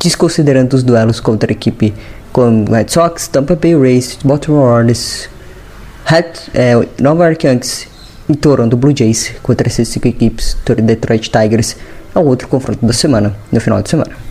desconsiderando 0.00 0.74
os 0.74 0.82
duelos 0.82 1.20
contra 1.20 1.50
a 1.50 1.54
equipe 1.54 1.94
como 2.32 2.70
Red 2.70 2.88
Sox, 2.88 3.28
Tampa 3.28 3.56
Bay 3.56 3.74
Rays, 3.74 4.18
Baltimore 4.24 4.60
Orioles, 4.60 5.28
é, 6.54 6.72
Nova 7.00 7.26
York 7.26 7.46
Yankees 7.46 7.86
e 8.28 8.36
Toronto 8.36 8.76
Blue 8.76 8.94
Jays 8.96 9.32
contra 9.42 9.68
essas 9.68 9.88
cinco 9.88 10.08
equipes, 10.08 10.56
Detroit 10.82 11.30
Tigers 11.30 11.76
é 12.14 12.18
o 12.18 12.24
outro 12.24 12.48
confronto 12.48 12.84
da 12.84 12.92
semana, 12.92 13.34
no 13.52 13.60
final 13.60 13.82
de 13.82 13.90
semana. 13.90 14.28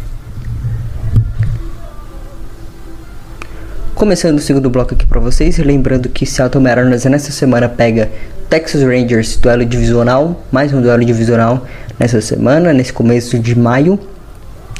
Começando 3.94 4.38
o 4.38 4.42
segundo 4.42 4.70
bloco 4.70 4.94
aqui 4.94 5.08
para 5.08 5.20
vocês, 5.20 5.58
lembrando 5.58 6.08
que 6.10 6.26
Seattle 6.26 6.64
Mariners 6.64 7.06
nessa 7.06 7.32
semana 7.32 7.68
pega 7.68 8.10
Texas 8.50 8.84
Rangers, 8.84 9.38
duelo 9.38 9.66
divisional, 9.66 10.46
mais 10.52 10.72
um 10.72 10.82
duelo 10.82 11.04
divisional 11.04 11.66
nessa 12.00 12.22
semana, 12.22 12.72
nesse 12.74 12.94
começo 12.94 13.40
de 13.40 13.58
maio. 13.58 14.00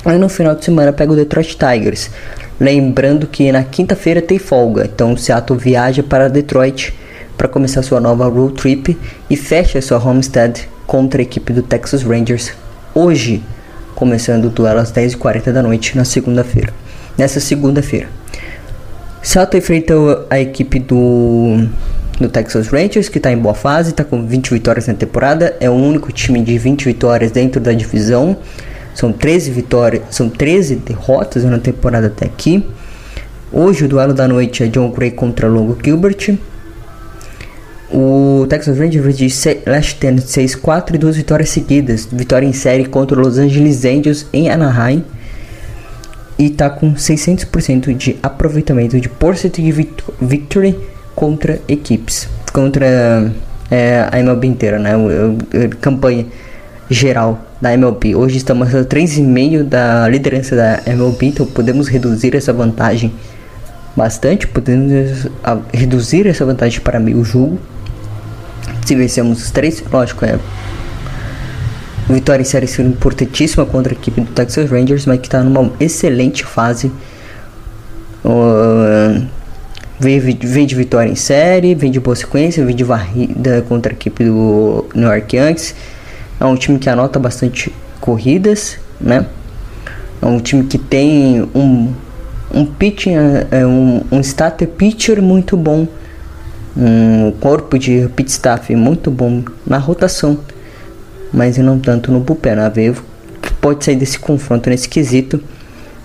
E 0.06 0.12
no 0.18 0.30
final 0.30 0.56
de 0.56 0.64
semana 0.64 0.94
pega 0.94 1.12
o 1.12 1.16
Detroit 1.16 1.58
Tigers. 1.58 2.12
Lembrando 2.60 3.28
que 3.28 3.52
na 3.52 3.64
quinta-feira 3.64 4.22
tem 4.22 4.40
folga, 4.40 4.90
então 4.92 5.14
o 5.14 5.18
Seattle 5.18 5.60
viaja 5.60 6.02
para 6.02 6.28
Detroit 6.28 6.94
para 7.38 7.48
começar 7.48 7.84
sua 7.84 8.00
nova 8.00 8.28
road 8.28 8.56
trip 8.56 8.98
e 9.30 9.36
fecha 9.36 9.80
sua 9.80 10.04
homestead 10.04 10.68
contra 10.88 11.22
a 11.22 11.24
equipe 11.24 11.54
do 11.54 11.62
Texas 11.62 12.02
Rangers 12.02 12.52
hoje, 12.96 13.44
começando 13.94 14.46
o 14.46 14.50
duelo 14.50 14.80
às 14.80 14.92
10h40 14.92 15.52
da 15.52 15.62
noite 15.62 15.96
na 15.96 16.04
segunda-feira. 16.04 16.74
Nessa 17.16 17.40
segunda-feira. 17.40 18.08
Seattle 19.22 19.60
enfrenta 19.60 19.94
a 20.30 20.40
equipe 20.40 20.80
do, 20.80 21.68
do 22.20 22.28
Texas 22.28 22.70
Rangers, 22.70 23.08
que 23.08 23.20
está 23.20 23.32
em 23.32 23.38
boa 23.38 23.54
fase, 23.54 23.92
está 23.92 24.04
com 24.04 24.26
20 24.26 24.52
vitórias 24.52 24.88
na 24.88 24.96
temporada, 24.96 25.56
é 25.60 25.70
o 25.70 25.74
único 25.74 26.12
time 26.12 26.42
de 26.42 26.58
20 26.58 26.86
vitórias 26.86 27.30
dentro 27.30 27.62
da 27.62 27.74
divisão. 27.74 28.36
São 28.98 29.14
13 29.14 29.52
vitórias, 29.52 30.02
são 30.10 30.28
13 30.28 30.78
derrotas 30.78 31.44
na 31.44 31.60
temporada 31.60 32.08
até 32.08 32.26
aqui. 32.26 32.68
Hoje 33.52 33.86
o 33.86 33.88
duelo 33.88 34.12
da 34.12 34.28
noite 34.28 34.64
é 34.64 34.68
John 34.68 34.90
Gray 34.90 35.12
contra 35.12 35.48
Longo 35.48 35.78
Gilbert. 35.86 36.36
O 37.94 38.48
Texas 38.50 38.76
Rangers 38.80 39.16
de 39.16 39.28
10 39.28 39.36
6-4 39.36 40.96
e 40.96 40.98
duas 40.98 41.16
vitórias 41.16 41.50
seguidas. 41.50 42.08
Vitória 42.12 42.48
em 42.48 42.54
série 42.54 42.86
contra 42.86 43.22
os 43.22 43.28
Los 43.28 43.38
Angeles 43.38 43.86
Angels 43.86 44.26
em 44.34 44.50
Anaheim 44.50 45.06
e 46.40 46.50
tá 46.50 46.68
com 46.68 46.96
600% 46.96 47.96
de 47.96 48.18
aproveitamento 48.24 49.00
de 49.00 49.10
percentage 49.10 49.90
victory 50.20 50.76
contra 51.14 51.62
equipes, 51.68 52.28
contra 52.52 53.32
é, 53.70 54.08
a 54.12 54.20
MLB 54.20 54.48
inteira, 54.48 54.80
né? 54.80 54.94
Campanha 55.80 56.26
geral 56.90 57.46
da 57.62 57.74
MLB. 57.74 58.16
Hoje 58.16 58.38
estamos 58.38 58.74
a 58.74 58.84
3,5 58.84 59.64
da 59.64 60.08
liderança 60.08 60.56
da 60.56 60.82
MLB, 60.86 61.28
então 61.28 61.46
podemos 61.46 61.88
reduzir 61.88 62.36
essa 62.36 62.54
vantagem 62.54 63.14
bastante, 63.96 64.48
podemos 64.48 65.28
reduzir 65.74 66.28
essa 66.28 66.46
vantagem 66.46 66.80
para 66.82 67.00
meio 67.00 67.24
jogo. 67.24 67.60
Se 68.86 68.96
vencermos 68.96 69.44
os 69.44 69.52
três, 69.52 69.84
lógico, 69.92 70.24
é 70.24 70.40
Vitória 72.10 72.42
em 72.42 72.46
série 72.46 72.68
sendo 72.68 72.90
importantíssima 72.90 73.66
contra 73.66 73.92
a 73.94 73.96
equipe 73.96 74.22
do 74.22 74.32
Texas 74.32 74.70
Rangers, 74.70 75.06
mas 75.06 75.20
que 75.20 75.28
está 75.28 75.44
numa 75.44 75.74
excelente 75.78 76.46
fase. 76.46 76.90
Uh, 78.24 79.28
vem, 80.00 80.18
vem, 80.18 80.66
de 80.66 80.74
vitória 80.74 81.10
em 81.10 81.16
série, 81.16 81.76
vem 81.76 81.92
de 81.92 82.00
boa 82.00 82.16
sequência, 82.16 82.66
vem 82.66 82.76
de 82.76 82.84
varrida 82.86 83.62
contra 83.68 83.92
a 83.92 83.94
equipe 83.94 84.24
do 84.24 84.86
New 84.96 85.10
York 85.10 85.36
Yankees. 85.36 85.76
É 86.40 86.46
um 86.46 86.56
time 86.56 86.80
que 86.80 86.90
anota 86.90 87.20
bastante 87.20 87.74
corridas, 88.00 88.78
né? 89.00 89.26
É 90.22 90.26
um 90.26 90.40
time 90.40 90.64
que 90.66 90.78
tem 90.78 91.48
um, 91.54 91.94
um 92.54 92.66
pitching, 92.66 93.16
é, 93.52 93.66
um, 93.66 94.04
um 94.12 94.20
starter 94.20 94.68
pitcher 94.68 95.22
muito 95.22 95.56
bom, 95.56 95.88
um 96.76 97.32
corpo 97.40 97.78
de 97.78 98.08
pit 98.16 98.30
staff 98.30 98.76
muito 98.76 99.10
bom 99.10 99.44
na 99.66 99.78
rotação 99.78 100.40
mas 101.32 101.58
não 101.58 101.80
tanto 101.80 102.12
no 102.12 102.20
bullpen. 102.20 102.54
A 102.54 102.70
Vevo 102.70 103.04
pode 103.60 103.84
sair 103.84 103.96
desse 103.96 104.20
confronto 104.20 104.70
nesse 104.70 104.88
quesito. 104.88 105.42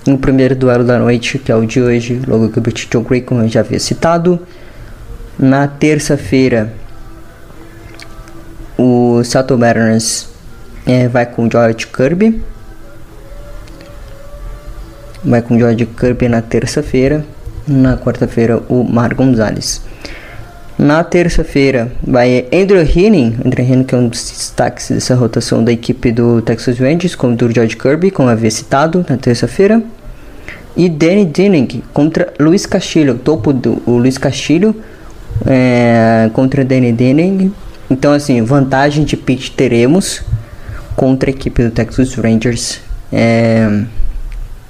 No 0.07 0.19
primeiro 0.19 0.57
duelo 0.57 0.85
da 0.85 0.99
noite, 0.99 1.39
que 1.39 1.53
é 1.53 1.55
o 1.55 1.65
de 1.65 1.81
hoje, 1.81 2.21
logo 2.27 2.49
que 2.49 2.59
o 2.59 2.63
Joe 2.93 3.05
Gray, 3.05 3.21
como 3.21 3.43
eu 3.43 3.49
já 3.49 3.61
havia 3.61 3.79
citado. 3.79 4.41
Na 5.39 5.67
terça-feira, 5.67 6.73
o 8.77 9.12
Seattle 9.25 9.59
Mariners 9.59 10.29
é, 10.87 11.09
vai 11.09 11.27
com 11.27 11.47
o 11.47 11.51
George 11.51 11.87
Kirby. 11.87 12.43
Vai 15.25 15.41
com 15.43 15.55
o 15.55 15.59
George 15.59 15.87
Kirby 15.87 16.29
na 16.29 16.43
terça-feira. 16.43 17.25
Na 17.67 17.97
quarta-feira, 17.97 18.61
o 18.69 18.83
Mar 18.83 19.15
Gonzalez. 19.15 19.81
Na 20.79 21.05
terça-feira 21.05 21.93
vai 22.03 22.47
Andrew 22.53 22.81
Heaney, 22.81 23.37
Andrew 23.45 23.65
Heaney 23.65 23.85
que 23.85 23.95
é 23.95 23.99
um 23.99 24.09
dos 24.09 24.31
destaques 24.31 24.91
dessa 24.91 25.15
rotação 25.15 25.63
da 25.63 25.71
equipe 25.71 26.11
do 26.11 26.43
Texas 26.43 26.79
Rangers, 26.79 27.15
como 27.15 27.35
o 27.35 27.53
George 27.53 27.77
Kirby, 27.77 28.11
como 28.11 28.29
havia 28.29 28.51
citado 28.51 29.05
na 29.09 29.17
terça-feira. 29.17 29.83
E 30.77 30.89
Danny 30.89 31.27
Dinning 31.27 31.83
contra 31.93 32.33
Luiz 32.41 32.65
Castilho, 32.65 33.17
topo 33.17 33.53
do 33.53 33.83
o 33.87 33.99
Luiz 33.99 34.17
Castilho 34.17 34.75
é, 35.47 36.31
contra 36.33 36.65
Danny 36.65 36.91
Dinning. 36.91 37.53
Então 37.93 38.13
assim, 38.13 38.43
vantagem 38.43 39.05
de 39.05 39.17
pitch 39.17 39.51
teremos 39.51 40.23
contra 40.97 41.31
a 41.31 41.33
equipe 41.33 41.63
do 41.63 41.71
Texas 41.71 42.15
Rangers. 42.15 42.81
É, 43.13 43.85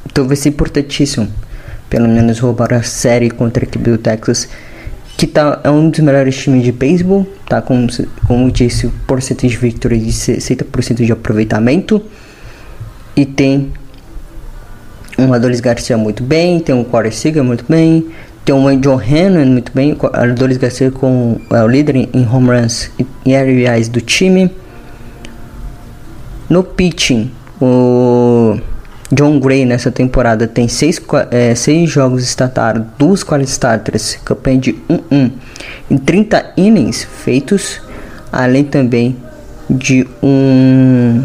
então 0.05 0.27
vai 0.27 0.37
ser 0.37 0.49
importantíssimo, 0.49 1.29
pelo 1.89 2.09
menos 2.09 2.41
roubar 2.41 2.75
a 2.75 2.83
série 2.83 3.31
contra 3.31 3.65
a 3.65 3.67
equipe 3.67 3.89
do 3.89 3.97
Texas 3.97 4.49
que 5.17 5.27
tá, 5.29 5.61
é 5.63 5.71
um 5.71 5.89
dos 5.89 6.01
melhores 6.01 6.37
times 6.37 6.65
de 6.65 6.73
beisebol, 6.73 7.25
tá 7.49 7.63
com, 7.63 7.87
como 8.27 8.51
disse, 8.51 8.89
porcentagem 9.07 9.51
de 9.51 9.57
victory 9.57 9.99
de 9.99 10.11
60% 10.11 11.05
de 11.05 11.13
aproveitamento. 11.13 12.03
E 13.15 13.25
tem 13.25 13.73
um 15.17 15.33
Adolis 15.33 15.61
Garcia 15.61 15.97
muito 15.97 16.25
bem, 16.25 16.59
tem 16.59 16.75
um 16.75 16.83
Corey 16.83 17.13
Seager 17.13 17.45
muito 17.45 17.65
bem, 17.69 18.11
tem 18.45 18.55
um 18.55 18.81
John 18.81 18.99
Hannon 18.99 19.47
muito 19.47 19.73
bem, 19.73 19.97
o 20.01 20.07
Adolis 20.13 20.57
Garcia 20.57 20.91
com, 20.91 21.41
é 21.51 21.63
o 21.63 21.69
líder 21.69 21.97
em 21.97 22.27
home 22.27 22.49
runs 22.49 22.91
e 23.25 23.37
RBIs 23.37 23.89
do 23.89 24.01
time. 24.01 24.51
No 26.49 26.65
pitching, 26.65 27.31
o 27.61 28.59
John 29.13 29.39
Gray 29.39 29.65
nessa 29.65 29.91
temporada 29.93 30.49
tem 30.49 30.67
seis, 30.67 31.01
é, 31.31 31.55
seis 31.55 31.89
jogos 31.89 32.25
statados, 32.25 32.85
duas 32.99 33.23
quality 33.23 33.51
starters, 33.51 34.19
campanha 34.25 34.59
de 34.59 34.73
1-1 34.91 35.31
em 35.91 35.99
30 35.99 36.53
innings 36.57 37.05
feitos, 37.05 37.81
além 38.33 38.65
também 38.65 39.17
de 39.71 40.07
um, 40.23 41.25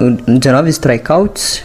um 0.00 0.38
19 0.38 0.68
strikeouts 0.70 1.64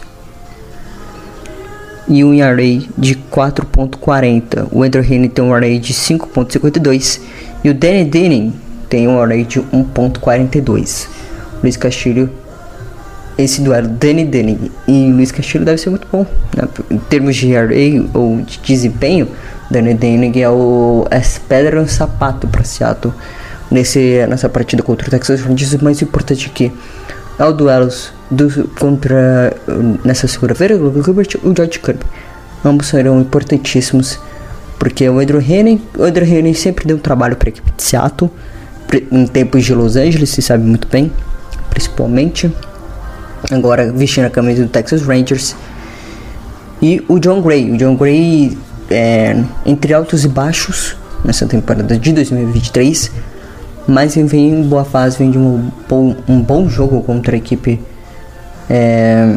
e 2.10 2.24
um 2.24 2.34
ERA 2.34 2.82
de 2.98 3.14
4.40. 3.14 4.68
O 4.72 4.82
Andrew 4.82 5.02
Heaney 5.02 5.28
tem 5.28 5.44
um 5.44 5.56
ERA 5.56 5.78
de 5.78 5.94
5.52 5.94 7.20
e 7.62 7.70
o 7.70 7.74
Danny 7.74 8.04
Denning 8.04 8.52
tem 8.88 9.06
um 9.06 9.22
ERA 9.22 9.42
de 9.44 9.60
1.42. 9.60 11.06
Luiz 11.62 11.76
Castilho 11.76 12.28
esse 13.38 13.62
duelo 13.62 13.88
Danny 13.88 14.24
Denning 14.24 14.70
e 14.86 15.10
Luiz 15.12 15.32
Castilho 15.32 15.64
deve 15.64 15.78
ser 15.78 15.90
muito 15.90 16.06
bom. 16.12 16.26
Né? 16.54 16.68
Em 16.90 16.98
termos 16.98 17.36
de 17.36 17.52
ERA 17.52 17.74
ou 18.12 18.42
de 18.42 18.58
desempenho, 18.58 19.28
Danny 19.70 19.94
Denning 19.94 20.38
é 20.40 20.50
o 20.50 21.06
é 21.10 21.20
pedra 21.48 21.80
no 21.80 21.88
sapato 21.88 22.46
para 22.48 22.64
Seattle 22.64 23.14
nesse, 23.70 24.26
nessa 24.28 24.48
partida 24.48 24.82
contra 24.82 25.06
o 25.06 25.10
Texas 25.10 25.40
Rangers. 25.40 25.74
O 25.74 25.84
mais 25.84 26.02
importante 26.02 26.46
aqui 26.46 26.66
é 26.66 26.70
o 27.44 27.52
duelo 27.52 27.88
do, 28.30 28.68
contra 28.78 29.52
nessa 30.04 30.28
segunda-feira 30.28 30.76
o 30.76 31.02
Gilbert 31.02 31.28
e 31.34 31.48
o 31.48 31.54
George 31.56 31.78
Kirby. 31.78 32.04
Ambos 32.64 32.88
serão 32.88 33.20
importantíssimos 33.20 34.18
porque 34.78 35.08
o 35.08 35.18
Andrew 35.18 35.40
Henning, 35.40 35.82
o 35.96 36.04
Andrew 36.04 36.26
Henning 36.26 36.54
sempre 36.54 36.86
deu 36.86 36.98
trabalho 36.98 37.36
para 37.36 37.48
a 37.48 37.50
equipe 37.50 37.70
de 37.76 37.82
Seattle 37.82 38.30
em 39.12 39.26
tempos 39.26 39.64
de 39.64 39.74
Los 39.74 39.96
Angeles, 39.96 40.30
se 40.30 40.42
sabe 40.42 40.64
muito 40.64 40.88
bem, 40.88 41.12
principalmente 41.68 42.50
agora 43.50 43.92
vestindo 43.92 44.26
a 44.26 44.30
camisa 44.30 44.62
do 44.62 44.68
Texas 44.68 45.02
Rangers. 45.02 45.54
E 46.82 47.02
o 47.08 47.18
John 47.18 47.42
Gray. 47.42 47.70
O 47.70 47.76
John 47.76 47.94
Gray, 47.94 48.56
é, 48.90 49.36
entre 49.66 49.92
altos 49.92 50.24
e 50.24 50.28
baixos 50.28 50.96
nessa 51.24 51.46
temporada 51.46 51.98
de 51.98 52.12
2023, 52.12 53.12
mas 53.86 54.16
em 54.16 54.62
boa 54.62 54.84
fase, 54.84 55.18
vem 55.18 55.30
de 55.30 55.38
um 55.38 55.70
bom, 55.88 56.14
um 56.28 56.40
bom 56.40 56.68
jogo 56.68 57.02
contra 57.02 57.34
a 57.34 57.38
equipe 57.38 57.80
é, 58.68 59.36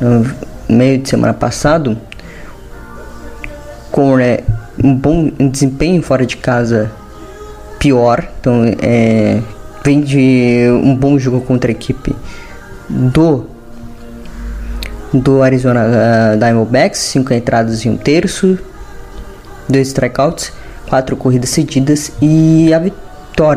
no 0.00 0.26
meio 0.68 0.98
de 0.98 1.08
semana 1.08 1.32
passado, 1.32 1.96
com 3.90 4.18
é, 4.18 4.42
um 4.82 4.94
bom 4.94 5.30
desempenho 5.50 6.02
fora 6.02 6.26
de 6.26 6.36
casa 6.36 6.90
pior. 7.78 8.28
Então, 8.40 8.62
é, 8.82 9.40
vem 9.84 10.00
de 10.00 10.68
um 10.82 10.94
bom 10.94 11.18
jogo 11.18 11.40
contra 11.40 11.70
a 11.70 11.72
equipe 11.72 12.14
do 12.88 13.46
do 15.12 15.42
Arizona 15.42 15.86
uh, 15.86 16.38
Diamondbacks, 16.38 17.00
cinco 17.00 17.32
entradas 17.32 17.84
e 17.84 17.88
um 17.88 17.96
terço, 17.96 18.58
dois 19.68 19.88
strikeouts, 19.88 20.52
quatro 20.88 21.16
corridas 21.16 21.50
cedidas 21.50 22.12
e 22.20 22.72
a 22.74 22.78
vitória, 22.78 23.05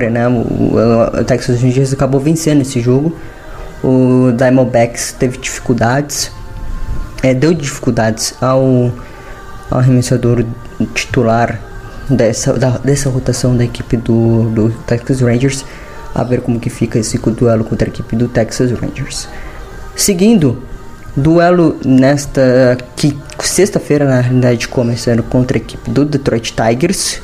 né? 0.09 0.27
O, 0.27 0.41
o, 1.19 1.23
Texas 1.23 1.61
Rangers 1.61 1.93
acabou 1.93 2.19
vencendo 2.19 2.61
esse 2.61 2.81
jogo. 2.81 3.15
O 3.83 4.31
Diamondbacks 4.35 5.13
teve 5.13 5.37
dificuldades, 5.37 6.31
é, 7.23 7.33
deu 7.33 7.53
dificuldades 7.53 8.33
ao, 8.41 8.91
ao 9.71 9.79
arremessador 9.79 10.45
titular 10.93 11.59
dessa, 12.09 12.53
da, 12.53 12.77
dessa 12.77 13.09
rotação 13.09 13.55
da 13.55 13.63
equipe 13.63 13.95
do, 13.95 14.49
do 14.49 14.69
Texas 14.85 15.21
Rangers 15.21 15.63
a 16.13 16.23
ver 16.23 16.41
como 16.41 16.59
que 16.59 16.69
fica 16.69 16.99
esse 16.99 17.17
duelo 17.17 17.63
contra 17.63 17.87
a 17.87 17.89
equipe 17.89 18.15
do 18.15 18.27
Texas 18.27 18.71
Rangers. 18.71 19.27
Seguindo, 19.95 20.61
duelo 21.15 21.77
nesta 21.85 22.77
sexta-feira 23.41 24.05
na 24.05 24.21
realidade 24.21 24.67
começando 24.67 25.23
contra 25.23 25.57
a 25.57 25.61
equipe 25.61 25.89
do 25.89 26.05
Detroit 26.05 26.53
Tigers. 26.53 27.21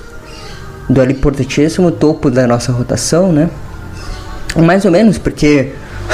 Duelo 0.90 1.12
importantíssimo, 1.12 1.92
topo 1.92 2.30
da 2.30 2.46
nossa 2.46 2.72
rotação, 2.72 3.32
né? 3.32 3.50
Mais 4.56 4.86
ou 4.86 4.92
menos, 4.92 5.18
porque 5.18 5.72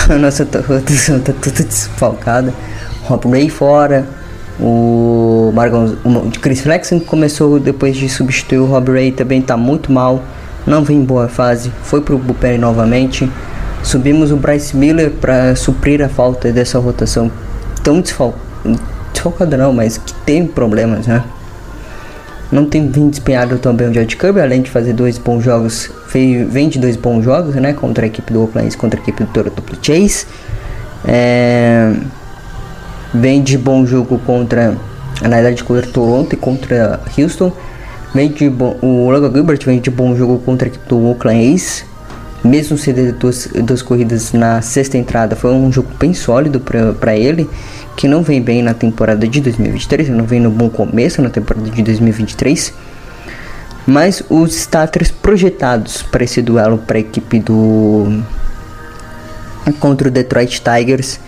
a 0.10 0.16
nossa 0.16 0.44
rotação 0.68 1.20
tá 1.20 1.34
toda 1.34 1.64
desfalcada. 1.64 2.54
Rob 3.04 3.30
Ray 3.30 3.50
fora, 3.50 4.08
o 4.60 5.52
Margon, 5.54 5.96
o 6.06 6.32
Chris 6.40 6.62
Flexen 6.62 7.00
começou 7.00 7.60
depois 7.60 7.98
de 7.98 8.08
substituir 8.08 8.60
o 8.60 8.66
Rob 8.66 8.92
Ray 8.92 9.12
também 9.12 9.42
tá 9.42 9.58
muito 9.58 9.92
mal 9.92 10.24
não 10.66 10.84
vem 10.84 10.98
em 10.98 11.04
boa 11.04 11.28
fase, 11.28 11.72
foi 11.84 12.02
pro 12.02 12.18
bullpen 12.18 12.58
novamente. 12.58 13.30
Subimos 13.84 14.32
o 14.32 14.38
Bryce 14.38 14.78
Miller 14.78 15.10
para 15.10 15.56
suprir 15.56 16.04
a 16.04 16.10
falta 16.10 16.52
dessa 16.52 16.78
rotação 16.78 17.32
tão 17.84 18.00
desfal 18.00 18.36
desfalcada 19.12 19.58
não, 19.58 19.74
mas 19.74 19.98
que 19.98 20.14
tem 20.26 20.46
problemas, 20.46 21.08
né? 21.08 21.24
Não 22.52 22.66
tem 22.66 22.90
vindo 22.90 23.10
despenhado 23.10 23.58
também 23.60 23.88
o 23.88 23.94
George 23.94 24.16
Kirby, 24.16 24.42
além 24.42 24.62
de 24.62 24.70
fazer 24.70 24.94
dois 24.94 25.18
bons 25.18 25.42
jogos, 25.42 25.90
vem 26.50 26.68
de 26.68 26.78
dois 26.80 26.98
bons 26.98 27.24
jogos, 27.24 27.56
né? 27.56 27.74
Contra 27.74 28.06
a 28.06 28.08
equipe 28.08 28.34
do 28.34 28.42
Oakland, 28.42 28.76
contra 28.76 29.00
a 29.00 29.02
equipe 29.02 29.24
do 29.24 29.32
Toronto 29.32 29.62
Blue 29.62 29.80
Chase. 29.82 30.26
É, 31.08 31.94
vem 33.14 33.42
de 33.42 33.58
bom 33.58 33.86
jogo 33.86 34.20
contra, 34.20 34.76
na 35.22 35.30
verdade, 35.38 35.64
contra 35.64 35.88
Toronto 35.88 36.34
e 36.34 36.38
contra 36.38 37.00
Houston 37.18 37.54
Vem 38.14 38.30
de 38.30 38.50
bom, 38.50 38.78
o 38.82 39.10
Logan 39.10 39.32
Gilbert 39.32 39.66
vem 39.66 39.80
de 39.80 39.90
bom 39.90 40.14
jogo 40.18 40.38
contra 40.40 40.68
a 40.68 40.70
equipe 40.70 40.86
do 40.90 41.02
Oakland. 41.08 41.86
Mesmo 42.44 42.78
cedendo 42.78 43.14
duas, 43.14 43.48
duas 43.64 43.82
corridas 43.82 44.34
na 44.34 44.62
sexta 44.62 44.98
entrada, 44.98 45.36
foi 45.36 45.52
um 45.52 45.72
jogo 45.72 45.90
bem 46.00 46.14
sólido 46.14 46.60
para 46.60 47.16
ele, 47.16 47.48
que 47.96 48.08
não 48.08 48.24
vem 48.24 48.42
bem 48.42 48.64
na 48.64 48.74
temporada 48.74 49.28
de 49.28 49.40
2023, 49.42 50.10
não 50.10 50.26
vem 50.26 50.40
no 50.40 50.50
bom 50.50 50.70
começo 50.70 51.22
na 51.22 51.30
temporada 51.30 51.70
de 51.70 51.84
2023. 51.84 52.74
Mas 53.86 54.24
os 54.30 54.56
starters 54.56 55.12
projetados 55.12 56.02
para 56.02 56.24
esse 56.24 56.42
duelo 56.42 56.78
para 56.78 56.98
a 56.98 57.02
equipe 57.02 57.40
do 57.40 58.24
contra 59.80 60.08
o 60.08 60.12
Detroit 60.12 60.62
Tigers 60.62 61.20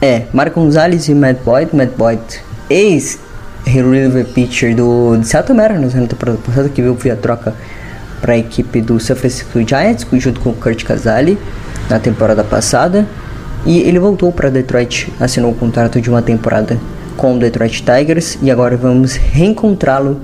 é 0.00 0.26
Marco 0.32 0.60
Gonzalez 0.60 1.08
e 1.08 1.14
Matt 1.14 1.38
Boyd. 1.44 1.74
Matt 1.74 1.90
Boyd, 1.96 2.22
ex 2.68 3.18
reliever 3.64 4.24
pitcher 4.26 4.74
do 4.74 5.18
Seattle 5.22 5.56
Mariners 5.56 5.94
na 5.94 6.06
temporada 6.06 6.38
passada, 6.38 6.68
que 6.68 6.82
veio 6.82 6.94
via 6.94 7.16
troca 7.16 7.54
para 8.24 8.32
a 8.32 8.38
equipe 8.38 8.80
do 8.80 8.98
San 8.98 9.14
Francisco 9.16 9.60
Giants, 9.68 10.06
junto 10.14 10.40
com 10.40 10.54
Kurt 10.54 10.82
Casale 10.82 11.38
na 11.90 11.98
temporada 11.98 12.42
passada. 12.42 13.06
E 13.66 13.80
ele 13.80 13.98
voltou 13.98 14.32
para 14.32 14.48
Detroit, 14.48 15.12
assinou 15.20 15.50
o 15.50 15.54
contrato 15.54 16.00
de 16.00 16.08
uma 16.08 16.22
temporada 16.22 16.78
com 17.18 17.36
o 17.36 17.38
Detroit 17.38 17.84
Tigers 17.84 18.38
e 18.40 18.50
agora 18.50 18.78
vamos 18.78 19.16
reencontrá-lo 19.16 20.22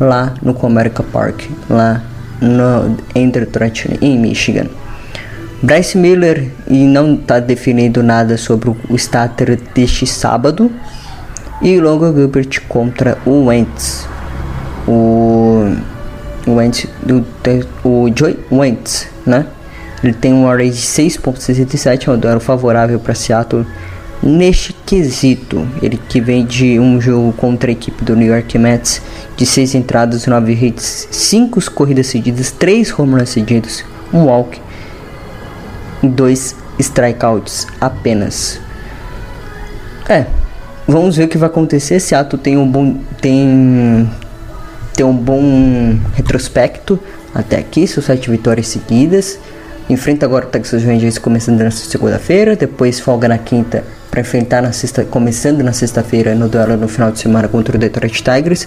lá 0.00 0.34
no 0.42 0.52
Comerica 0.52 1.04
Park, 1.04 1.42
lá 1.70 2.02
no, 2.40 2.96
em 3.14 3.30
Detroit, 3.30 3.96
em 4.02 4.18
Michigan. 4.18 4.66
Bryce 5.62 5.96
Miller 5.96 6.50
e 6.66 6.86
não 6.86 7.14
está 7.14 7.38
definido 7.38 8.02
nada 8.02 8.36
sobre 8.36 8.70
o 8.70 8.96
starter 8.96 9.60
deste 9.72 10.08
sábado, 10.08 10.72
e 11.62 11.78
Logan 11.78 12.14
Gilbert 12.14 12.62
contra 12.68 13.16
o 13.24 13.46
Wentz. 13.46 14.08
O 14.88 15.72
Wentz 16.56 16.86
do 17.02 17.24
o 17.84 18.10
Joy 18.14 18.38
Wentz, 18.50 19.08
né? 19.26 19.46
Ele 20.02 20.12
tem 20.12 20.32
um 20.32 20.48
array 20.48 20.70
de 20.70 20.76
6.67, 20.76 22.06
é 22.06 22.10
um 22.10 22.18
duelo 22.18 22.40
favorável 22.40 23.00
para 23.00 23.14
Seattle 23.14 23.66
neste 24.22 24.72
quesito. 24.72 25.66
Ele 25.82 25.98
que 26.08 26.20
vem 26.20 26.44
de 26.44 26.78
um 26.78 27.00
jogo 27.00 27.32
contra 27.32 27.70
a 27.70 27.72
equipe 27.72 28.04
do 28.04 28.14
New 28.14 28.28
York 28.28 28.56
Mets 28.58 29.02
de 29.36 29.44
6 29.44 29.74
entradas, 29.74 30.26
9 30.26 30.52
hits, 30.52 31.08
5 31.10 31.70
corridas 31.72 32.06
cedidas, 32.06 32.52
3 32.52 32.96
home 32.98 33.14
runs 33.14 33.30
cedidos, 33.30 33.84
um 34.12 34.26
walk 34.26 34.60
e 36.02 36.08
2 36.08 36.56
strikeouts 36.78 37.66
apenas. 37.80 38.60
É, 40.08 40.26
Vamos 40.88 41.18
ver 41.18 41.24
o 41.24 41.28
que 41.28 41.36
vai 41.36 41.50
acontecer. 41.50 42.00
Seattle 42.00 42.40
tem 42.40 42.56
um 42.56 42.66
bom 42.66 42.96
tem 43.20 44.10
tem 44.98 45.06
um 45.06 45.14
bom 45.14 45.96
retrospecto 46.16 46.98
até 47.32 47.56
aqui, 47.56 47.86
são 47.86 48.02
sete 48.02 48.28
vitórias 48.28 48.66
seguidas. 48.66 49.38
Enfrenta 49.88 50.26
agora 50.26 50.44
o 50.44 50.48
Texas 50.48 50.82
Rangers 50.82 51.18
começando 51.18 51.60
na 51.60 51.70
segunda-feira, 51.70 52.56
depois 52.56 52.98
folga 52.98 53.28
na 53.28 53.38
quinta 53.38 53.84
para 54.10 54.22
enfrentar 54.22 54.60
na 54.60 54.72
sexta, 54.72 55.04
começando 55.04 55.62
na 55.62 55.72
sexta-feira 55.72 56.34
no 56.34 56.48
duelo 56.48 56.76
no 56.76 56.88
final 56.88 57.12
de 57.12 57.20
semana 57.20 57.46
contra 57.46 57.76
o 57.76 57.78
Detroit 57.78 58.24
Tigers. 58.24 58.66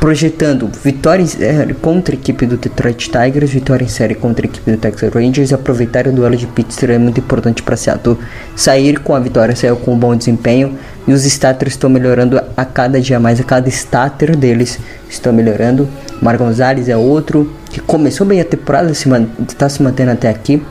Projetando 0.00 0.70
vitória 0.82 1.22
em 1.22 1.26
série 1.26 1.74
contra 1.74 2.14
a 2.14 2.18
equipe 2.18 2.46
do 2.46 2.56
Detroit 2.56 3.10
Tigers, 3.10 3.50
vitória 3.50 3.84
em 3.84 3.88
série 3.88 4.14
contra 4.14 4.46
a 4.46 4.48
equipe 4.48 4.70
do 4.70 4.76
Texas 4.76 5.12
Rangers 5.12 5.52
aproveitar 5.52 6.06
o 6.06 6.12
duelo 6.12 6.36
de 6.36 6.46
Pittsburgh 6.46 6.92
é 6.92 6.98
muito 6.98 7.20
importante 7.20 7.62
para 7.62 7.76
Seattle 7.76 8.16
sair 8.54 9.00
com 9.00 9.14
a 9.14 9.20
vitória, 9.20 9.56
sair 9.56 9.74
com 9.76 9.94
um 9.94 9.98
bom 9.98 10.14
desempenho 10.14 10.78
e 11.06 11.12
os 11.12 11.24
starters 11.24 11.74
estão 11.74 11.88
melhorando 11.88 12.40
a 12.56 12.64
cada 12.64 13.00
dia 13.00 13.18
mais, 13.18 13.40
a 13.40 13.44
cada 13.44 13.68
starter 13.68 14.36
deles 14.36 14.78
estão 15.08 15.32
melhorando. 15.32 15.88
Mar 16.20 16.36
Gonzalez 16.36 16.88
é 16.88 16.96
outro 16.96 17.52
que 17.70 17.80
começou 17.80 18.26
bem 18.26 18.40
a 18.40 18.44
temporada, 18.44 18.90
está 18.90 19.68
se 19.68 19.82
mantendo 19.82 20.12
até 20.12 20.28
aqui. 20.28 20.62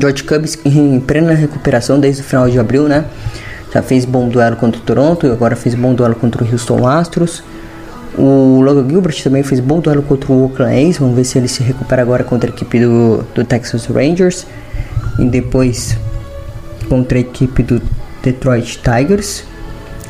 George 0.00 0.24
Cubs 0.24 0.58
em 0.64 0.98
plena 1.00 1.34
recuperação 1.34 2.00
desde 2.00 2.22
o 2.22 2.24
final 2.24 2.48
de 2.48 2.58
abril, 2.58 2.88
né? 2.88 3.04
Já 3.72 3.82
fez 3.82 4.04
bom 4.04 4.28
duelo 4.28 4.56
contra 4.56 4.80
o 4.80 4.84
Toronto 4.84 5.26
e 5.26 5.30
agora 5.30 5.56
fez 5.56 5.74
bom 5.74 5.94
duelo 5.94 6.14
contra 6.14 6.44
o 6.44 6.50
Houston 6.50 6.86
Astros. 6.86 7.42
O 8.16 8.60
Logan 8.60 8.88
Gilbert 8.88 9.22
também 9.22 9.42
fez 9.42 9.60
bom 9.60 9.80
duelo 9.80 10.02
contra 10.02 10.32
o 10.32 10.44
Oakland 10.44 10.88
A's. 10.88 10.98
Vamos 10.98 11.16
ver 11.16 11.24
se 11.24 11.38
ele 11.38 11.48
se 11.48 11.62
recupera 11.62 12.02
agora 12.02 12.22
contra 12.22 12.50
a 12.50 12.52
equipe 12.52 12.80
do, 12.80 13.24
do 13.34 13.44
Texas 13.44 13.86
Rangers. 13.86 14.46
E 15.18 15.24
depois 15.24 15.96
contra 16.88 17.18
a 17.18 17.20
equipe 17.20 17.62
do 17.62 17.82
Detroit 18.22 18.78
Tigers. 18.78 19.44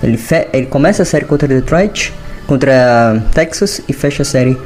Ele, 0.03 0.19
ele 0.53 0.67
começa 0.67 1.03
a 1.03 1.07
série 1.07 1.25
contra 1.25 1.49
Detroit, 1.49 2.13
contra 2.47 3.23
Texas 3.33 3.81
e 3.89 3.93
fecha 3.93 4.23
a 4.23 4.27
série 4.27 4.59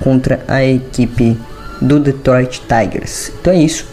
contra 0.00 0.40
a 0.48 0.64
equipe 0.64 1.38
do 1.80 2.00
Detroit 2.00 2.62
Tigers. 2.62 3.32
Então 3.40 3.52
é 3.52 3.58
isso. 3.62 3.86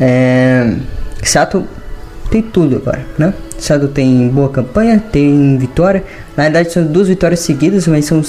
É, 0.00 0.74
Sato 1.22 1.66
tem 2.30 2.40
tudo 2.40 2.76
agora, 2.76 3.04
né? 3.18 3.34
Sato 3.58 3.88
tem 3.88 4.28
boa 4.28 4.48
campanha, 4.48 5.02
tem 5.12 5.58
vitória. 5.58 6.04
Na 6.36 6.44
verdade 6.44 6.72
são 6.72 6.84
duas 6.84 7.08
vitórias 7.08 7.40
seguidas, 7.40 7.86
mas 7.88 8.04
são 8.06 8.22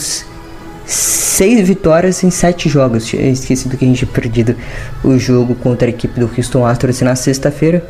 seis 0.86 1.68
vitórias 1.68 2.24
em 2.24 2.30
sete 2.32 2.68
jogos. 2.68 3.14
Esqueci 3.14 3.70
do 3.70 3.78
que 3.78 3.86
a 3.86 3.88
gente 3.88 4.00
tinha 4.06 4.12
perdido 4.12 4.56
o 5.04 5.18
jogo 5.18 5.56
contra 5.56 5.88
a 5.88 5.90
equipe 5.90 6.20
do 6.20 6.30
Houston 6.36 6.66
Astros 6.66 7.02
na 7.02 7.16
sexta-feira. 7.16 7.86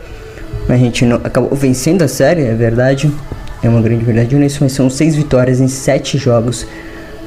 A 0.70 0.78
gente 0.78 1.06
não, 1.06 1.18
acabou 1.18 1.56
vencendo 1.56 2.04
a 2.04 2.08
série, 2.08 2.44
é 2.44 2.54
verdade. 2.54 3.12
É 3.64 3.70
uma 3.70 3.82
grande 3.82 4.04
verdade 4.04 4.36
nisso, 4.36 4.60
mas 4.62 4.74
são 4.74 4.90
seis 4.90 5.16
vitórias 5.16 5.60
em 5.60 5.68
sete 5.68 6.18
jogos. 6.18 6.68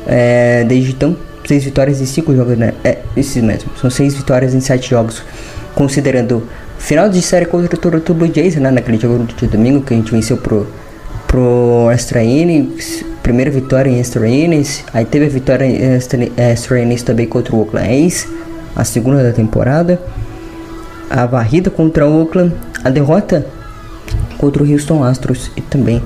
É, 0.07 0.65
desde 0.65 0.93
então, 0.93 1.17
seis 1.47 1.65
vitórias 1.65 2.01
em 2.01 2.07
cinco 2.07 2.35
jogos, 2.35 2.57
né? 2.57 2.75
É, 2.85 2.99
esses 3.17 3.43
mesmo. 3.43 3.71
São 3.81 3.91
seis 3.91 4.15
vitórias 4.15 4.55
em 4.55 4.61
sete 4.61 4.91
jogos. 4.91 5.23
Considerando 5.75 6.47
Final 6.85 7.09
de 7.09 7.23
série 7.23 7.47
contra 7.47 7.75
o 7.75 7.79
Toronto 7.79 8.13
Blue 8.13 8.31
Jays, 8.31 8.57
né? 8.57 8.71
Naquele 8.71 8.99
jogo 8.99 9.25
de 9.25 9.47
domingo 9.47 9.81
que 9.81 9.95
a 9.95 9.97
gente 9.97 10.13
venceu 10.13 10.37
pro, 10.37 10.67
pro 11.27 11.89
extra 11.91 12.23
innings. 12.23 13.03
Primeira 13.23 13.51
vitória 13.51 13.89
em 13.89 13.99
extra 13.99 14.29
innings. 14.29 14.85
Aí 14.93 15.07
teve 15.07 15.25
a 15.25 15.29
vitória 15.31 15.65
em 15.65 15.95
extra, 15.95 16.29
extra 16.37 16.83
innings 16.83 17.03
também 17.03 17.27
contra 17.27 17.57
o 17.57 17.61
Oakland 17.61 17.89
A's. 17.89 18.29
A 18.77 18.85
segunda 18.85 19.23
da 19.23 19.33
temporada. 19.33 19.99
A 21.09 21.25
varrida 21.25 21.71
contra 21.71 22.07
o 22.07 22.21
Oakland. 22.21 22.55
A 22.85 22.91
derrota 22.91 23.47
contra 24.37 24.63
o 24.63 24.71
Houston 24.71 25.03
Astros. 25.03 25.51
E 25.57 25.63
também 25.63 26.03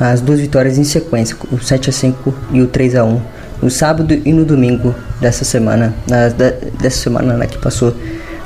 as 0.00 0.20
duas 0.20 0.40
vitórias 0.40 0.78
em 0.78 0.84
sequência. 0.84 1.36
O 1.52 1.60
7 1.60 1.90
a 1.90 1.92
5 1.92 2.34
e 2.50 2.60
o 2.60 2.66
3 2.66 2.96
a 2.96 3.04
1 3.04 3.22
no 3.62 3.70
sábado 3.70 4.20
e 4.24 4.32
no 4.32 4.44
domingo 4.44 4.96
dessa 5.20 5.44
semana. 5.44 5.94
Na, 6.08 6.26
dessa 6.80 7.02
semana 7.02 7.34
né, 7.34 7.46
que 7.46 7.58
passou 7.58 7.94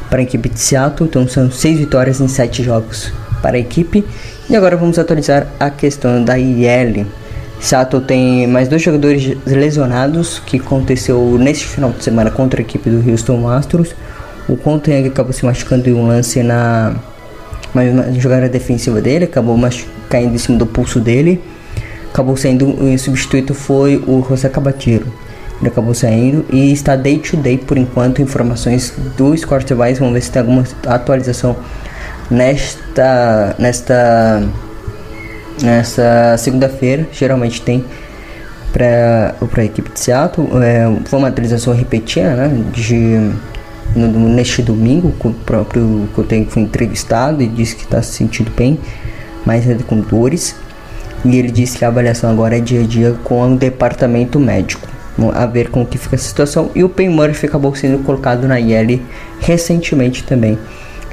para 0.09 0.21
a 0.21 0.23
equipe 0.23 0.49
de 0.49 0.59
Seattle, 0.59 1.09
então 1.09 1.27
são 1.29 1.51
6 1.51 1.79
vitórias 1.79 2.21
em 2.21 2.29
7 2.29 2.63
jogos 2.63 3.13
para 3.43 3.57
a 3.57 3.61
equipe. 3.61 4.05
E 4.49 4.55
agora 4.55 4.77
vamos 4.77 4.99
atualizar 4.99 5.47
a 5.59 5.71
questão 5.71 6.23
da 6.23 6.39
IL. 6.39 7.07
Seattle 7.61 8.03
tem 8.03 8.47
mais 8.47 8.69
dois 8.69 8.83
jogadores 8.83 9.37
lesionados 9.47 10.39
que 10.41 10.59
aconteceu 10.59 11.37
neste 11.39 11.67
final 11.67 11.91
de 11.91 12.05
semana 12.05 12.31
contra 12.31 12.61
a 12.61 12.63
equipe 12.63 12.89
do 12.91 13.11
Houston 13.11 13.49
Astros. 13.49 13.95
O 14.49 14.57
Conten 14.57 15.07
acabou 15.07 15.33
se 15.33 15.45
machucando 15.45 15.89
em 15.89 15.93
um 15.93 16.07
lance 16.07 16.43
na 16.43 16.95
jogada 18.19 18.49
defensiva 18.49 19.01
dele, 19.01 19.25
acabou 19.25 19.59
caindo 20.09 20.35
em 20.35 20.39
cima 20.39 20.59
do 20.59 20.67
pulso 20.67 21.01
dele. 21.01 21.43
Acabou 22.13 22.37
sendo 22.37 22.69
o 22.69 22.99
substituto 22.99 23.53
foi 23.53 23.97
o 24.07 24.25
José 24.27 24.49
Cabatiro. 24.49 25.13
Ele 25.61 25.69
acabou 25.69 25.95
saindo 25.95 26.45
e 26.51 26.73
está 26.73 26.97
day 26.97 27.19
to 27.19 27.37
day 27.37 27.57
por 27.57 27.79
enquanto. 27.79 28.21
Informações 28.21 28.93
do 29.17 29.37
Scott 29.37 29.65
Device. 29.65 30.01
Vamos 30.01 30.15
ver 30.15 30.21
se 30.21 30.31
tem 30.31 30.41
alguma 30.41 30.65
atualização 30.87 31.57
nesta 32.31 33.55
nesta 33.59 34.43
nesta 35.63 36.37
segunda-feira. 36.37 37.09
Geralmente 37.11 37.63
tem 37.63 37.85
para 38.73 39.35
a 39.57 39.65
equipe 39.65 39.91
de 39.91 39.99
Seattle. 39.99 40.47
É, 40.63 40.85
foi 41.07 41.19
uma 41.19 41.29
atualização 41.29 41.75
repetida, 41.75 42.35
né? 42.35 42.65
De 42.73 43.33
no, 43.95 44.29
neste 44.29 44.61
domingo, 44.61 45.15
o 45.25 45.33
próprio 45.33 46.07
Coutinho 46.15 46.47
foi 46.51 46.63
entrevistado 46.63 47.43
e 47.43 47.47
disse 47.47 47.75
que 47.75 47.85
está 47.85 48.03
se 48.03 48.13
sentindo 48.13 48.51
bem, 48.55 48.79
mas 49.47 49.67
é 49.67 49.75
com 49.87 50.01
dores. 50.01 50.55
E 51.25 51.39
ele 51.39 51.51
disse 51.51 51.79
que 51.79 51.85
a 51.85 51.89
avaliação 51.89 52.31
agora 52.31 52.59
é 52.59 52.61
dia 52.61 52.83
a 52.83 52.87
dia 52.87 53.15
com 53.25 53.55
o 53.55 53.57
departamento 53.57 54.39
médico 54.39 54.86
a 55.35 55.47
ver 55.47 55.71
com 55.71 55.85
que 55.85 55.99
fica 55.99 56.17
a 56.17 56.19
situação. 56.19 56.71
E 56.75 56.85
o 56.85 56.89
Pen 56.89 57.09
Murphy 57.09 57.47
acabou 57.47 57.75
sendo 57.75 58.03
colocado 58.05 58.47
na 58.47 58.61
IL 58.61 59.01
recentemente 59.41 60.23
também. 60.25 60.59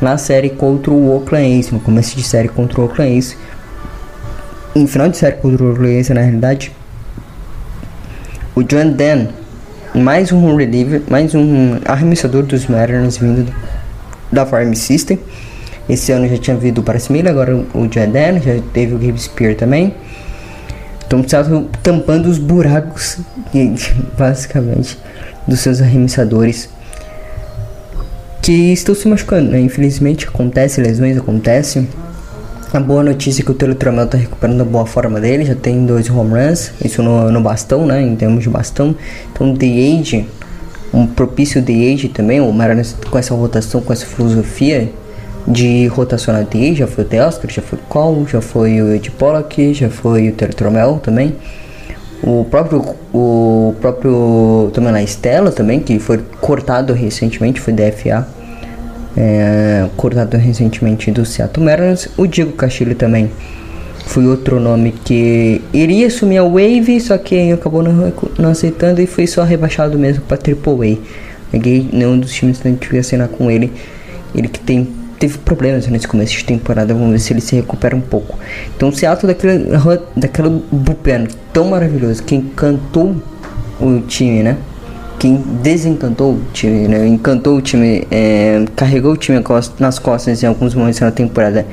Na 0.01 0.17
série 0.17 0.49
contra 0.49 0.91
o 0.91 1.15
Oakland 1.15 1.59
A's, 1.59 1.71
no 1.71 1.79
começo 1.79 2.15
de 2.15 2.23
série 2.23 2.49
contra 2.49 2.81
o 2.81 2.83
Oakland 2.83 3.17
A's. 3.17 3.37
Em 4.75 4.85
final 4.87 5.07
de 5.07 5.17
série 5.17 5.37
contra 5.37 5.63
o 5.63 5.69
Oakland 5.69 5.99
A's, 5.99 6.09
na 6.09 6.21
realidade, 6.21 6.71
o 8.55 8.61
John 8.61 8.91
Dan, 8.91 9.27
mais 9.95 10.31
um 10.31 10.55
reliever, 10.55 11.01
mais 11.09 11.33
um 11.33 11.79
arremessador 11.85 12.43
dos 12.43 12.67
Mariners 12.67 13.17
vindo 13.17 13.51
da 14.31 14.45
Farm 14.45 14.73
System. 14.73 15.19
Esse 15.87 16.11
ano 16.11 16.27
já 16.27 16.37
tinha 16.37 16.57
vindo 16.57 16.81
para 16.83 16.97
Smith, 16.97 17.27
agora 17.27 17.55
o 17.55 17.87
John 17.87 18.11
Dan, 18.11 18.39
já 18.39 18.61
teve 18.73 18.95
o 18.95 18.97
Gabe 18.97 19.19
Spear 19.19 19.55
também. 19.55 19.93
Estavam 21.21 21.67
tampando 21.81 22.27
os 22.27 22.37
buracos, 22.37 23.17
basicamente, 24.17 24.97
dos 25.47 25.59
seus 25.59 25.81
arremessadores 25.81 26.69
que 28.41 28.73
estão 28.73 28.93
se 28.93 29.07
machucando, 29.07 29.51
né? 29.51 29.59
Infelizmente 29.59 30.27
acontece, 30.27 30.81
lesões 30.81 31.17
acontecem. 31.17 31.87
A 32.73 32.79
boa 32.79 33.03
notícia 33.03 33.41
é 33.41 33.45
que 33.45 33.51
o 33.51 33.53
Teletromel 33.53 34.05
está 34.05 34.17
recuperando 34.17 34.61
a 34.61 34.65
boa 34.65 34.85
forma 34.85 35.19
dele, 35.21 35.45
já 35.45 35.55
tem 35.55 35.85
dois 35.85 36.09
home 36.09 36.31
runs, 36.31 36.71
isso 36.83 37.03
no, 37.03 37.31
no 37.31 37.41
bastão, 37.41 37.85
né? 37.85 38.01
Em 38.01 38.15
termos 38.15 38.43
de 38.43 38.49
bastão. 38.49 38.95
Então, 39.31 39.55
The 39.55 39.65
Age, 39.65 40.27
um 40.93 41.05
propício 41.05 41.61
The 41.61 41.93
Age 41.93 42.09
também, 42.09 42.41
o 42.41 42.51
Mariners 42.51 42.95
com 43.09 43.17
essa 43.17 43.33
rotação, 43.33 43.79
com 43.81 43.93
essa 43.93 44.05
filosofia 44.05 44.91
de 45.47 45.87
rotacionar 45.87 46.45
TI, 46.45 46.75
já 46.75 46.87
foi 46.87 47.03
o 47.03 47.07
Teoscar, 47.07 47.51
já 47.51 47.61
foi 47.61 47.79
o 47.79 47.81
Cole, 47.83 48.25
já 48.29 48.41
foi 48.41 48.81
o 48.81 48.93
Ed 48.93 49.11
Pollock, 49.11 49.73
já 49.73 49.89
foi 49.89 50.29
o 50.29 50.31
Teletromel 50.33 50.99
também. 51.03 51.35
O 52.21 52.45
próprio, 52.49 52.95
o 53.13 53.75
próprio 53.81 54.71
também 54.73 54.93
na 54.93 55.03
Estela 55.03 55.51
também, 55.51 55.81
que 55.81 55.99
foi 55.99 56.19
cortado 56.39 56.93
recentemente, 56.93 57.59
foi 57.59 57.73
DFA. 57.73 58.25
É, 59.15 59.87
cortado 59.95 60.37
recentemente 60.37 61.11
do 61.11 61.25
Seattle 61.25 61.63
Mariners. 61.63 62.07
O 62.17 62.25
Diego 62.25 62.53
Castilho 62.53 62.95
também 62.95 63.29
foi 64.05 64.25
outro 64.25 64.59
nome 64.59 64.91
que 65.03 65.61
iria 65.73 66.07
assumir 66.07 66.37
a 66.37 66.43
Wave, 66.43 66.99
só 66.99 67.17
que 67.17 67.51
acabou 67.51 67.83
não, 67.83 68.11
não 68.39 68.49
aceitando 68.49 69.01
e 69.01 69.05
foi 69.05 69.27
só 69.27 69.43
rebaixado 69.43 69.99
mesmo 69.99 70.23
para 70.23 70.37
Triple 70.37 70.93
A. 70.93 70.97
Ninguém, 71.51 71.89
nenhum 71.91 72.17
dos 72.17 72.33
times 72.33 72.59
que 72.79 72.97
assinar 72.97 73.27
com 73.27 73.51
ele. 73.51 73.71
Ele 74.33 74.47
que 74.47 74.59
tem 74.59 74.87
teve 75.23 75.37
problemas 75.37 75.87
nesse 75.87 76.05
começo 76.05 76.33
de 76.33 76.43
temporada. 76.43 76.93
Vamos 76.93 77.11
ver 77.11 77.19
se 77.19 77.31
ele 77.31 77.39
se 77.39 77.55
recupera 77.55 77.95
um 77.95 78.01
pouco. 78.01 78.37
Então, 78.75 78.89
o 78.89 78.93
Seattle 78.93 79.33
daquele, 79.33 79.69
daquele 80.17 80.61
bullpen 80.69 81.29
tão 81.53 81.69
maravilhoso 81.69 82.21
que 82.23 82.35
encantou 82.35 83.15
o 83.79 84.01
time, 84.01 84.43
né? 84.43 84.57
Quem 85.17 85.37
desencantou 85.61 86.33
o 86.33 86.41
time, 86.51 86.89
né? 86.89 87.07
Encantou 87.07 87.55
o 87.55 87.61
time, 87.61 88.05
é, 88.11 88.65
carregou 88.75 89.13
o 89.13 89.17
time 89.17 89.41
nas 89.79 89.97
costas 89.97 90.43
em 90.43 90.45
alguns 90.45 90.75
momentos 90.75 90.99
na 90.99 91.09
temporada, 91.09 91.65